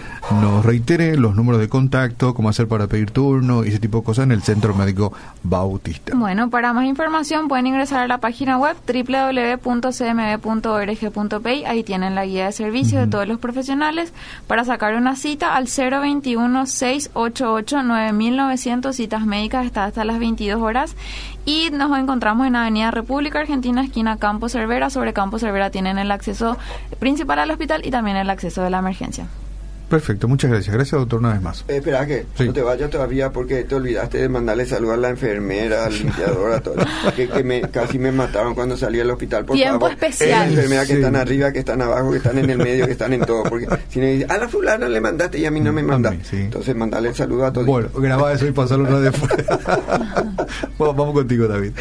nos 0.41 0.65
reitere 0.65 1.17
los 1.17 1.35
números 1.35 1.61
de 1.61 1.69
contacto, 1.69 2.33
cómo 2.33 2.49
hacer 2.49 2.67
para 2.67 2.87
pedir 2.87 3.11
turno 3.11 3.63
y 3.63 3.69
ese 3.69 3.79
tipo 3.79 3.99
de 3.99 4.03
cosas 4.03 4.23
en 4.23 4.31
el 4.31 4.41
Centro 4.43 4.75
Médico 4.75 5.13
Bautista. 5.43 6.13
Bueno, 6.15 6.49
para 6.49 6.73
más 6.73 6.85
información 6.85 7.47
pueden 7.47 7.67
ingresar 7.67 7.99
a 8.01 8.07
la 8.07 8.17
página 8.19 8.57
web 8.57 8.75
www.cmb.org.py. 8.85 9.85
Ahí 11.65 11.83
tienen 11.83 12.15
la 12.15 12.25
guía 12.25 12.47
de 12.47 12.51
servicio 12.51 12.99
de 12.99 13.07
todos 13.07 13.27
los 13.27 13.39
profesionales 13.39 14.13
para 14.47 14.65
sacar 14.65 14.95
una 14.95 15.15
cita 15.15 15.55
al 15.55 15.67
021 15.67 16.65
688 17.47 17.83
9900 17.83 18.95
citas 18.95 19.25
médicas 19.25 19.65
está 19.65 19.85
hasta 19.85 20.03
las 20.03 20.19
22 20.19 20.61
horas 20.61 20.95
y 21.45 21.69
nos 21.71 21.97
encontramos 21.97 22.45
en 22.45 22.55
Avenida 22.55 22.91
República 22.91 23.39
Argentina, 23.39 23.83
esquina 23.83 24.17
Campo 24.17 24.49
Cervera. 24.49 24.89
Sobre 24.89 25.13
Campo 25.13 25.39
Cervera 25.39 25.69
tienen 25.69 25.97
el 25.97 26.11
acceso 26.11 26.57
principal 26.99 27.39
al 27.39 27.51
hospital 27.51 27.85
y 27.85 27.91
también 27.91 28.17
el 28.17 28.29
acceso 28.29 28.61
de 28.63 28.69
la 28.69 28.79
emergencia. 28.79 29.27
Perfecto, 29.89 30.27
muchas 30.27 30.51
gracias. 30.51 30.75
Gracias, 30.75 30.99
doctor, 30.99 31.19
una 31.19 31.33
vez 31.33 31.41
más. 31.41 31.65
Eh, 31.67 31.77
espera, 31.77 32.05
que 32.05 32.25
no 32.39 32.53
te 32.53 32.61
vayas 32.61 32.89
todavía 32.89 33.31
porque 33.31 33.63
te 33.63 33.75
olvidaste 33.75 34.17
de 34.17 34.29
mandarle 34.29 34.65
salud 34.65 34.91
a 34.91 34.97
la 34.97 35.09
enfermera, 35.09 35.85
al 35.85 35.97
limpiador, 35.97 36.51
a 36.51 36.59
todos. 36.61 36.85
que, 37.15 37.43
me, 37.43 37.61
casi 37.61 37.97
me 37.97 38.11
mataron 38.11 38.53
cuando 38.53 38.75
salí 38.75 38.99
al 38.99 39.09
hospital. 39.09 39.45
Por 39.45 39.55
Tiempo 39.55 39.87
especial. 39.87 40.49
enfermeras 40.49 40.87
que 40.87 40.93
están 40.93 41.15
arriba, 41.15 41.51
que 41.53 41.59
están 41.59 41.81
abajo, 41.81 42.11
que 42.11 42.17
están 42.17 42.37
en 42.37 42.49
el 42.49 42.57
medio, 42.57 42.85
que 42.85 42.91
están 42.91 43.13
en 43.13 43.21
todo. 43.21 43.43
Porque 43.43 43.67
si 43.89 43.99
me 43.99 44.11
dice, 44.13 44.25
a 44.29 44.37
la 44.37 44.49
fulana 44.49 44.89
le 44.89 44.99
mandaste 44.99 45.39
y 45.39 45.45
a 45.45 45.51
mí 45.51 45.61
no 45.61 45.71
me 45.71 45.83
mandaste. 45.83 46.43
Entonces, 46.43 46.75
mandarle 46.75 47.13
saludo 47.13 47.45
a 47.45 47.53
todos. 47.53 47.65
Bueno, 47.65 47.89
graba 47.95 48.33
eso 48.33 48.45
y 48.45 48.51
pasarlo 48.51 48.87
una 48.87 48.99
de 48.99 49.11
fuera. 49.11 49.59
vamos 50.77 51.13
contigo, 51.13 51.47
David. 51.47 51.71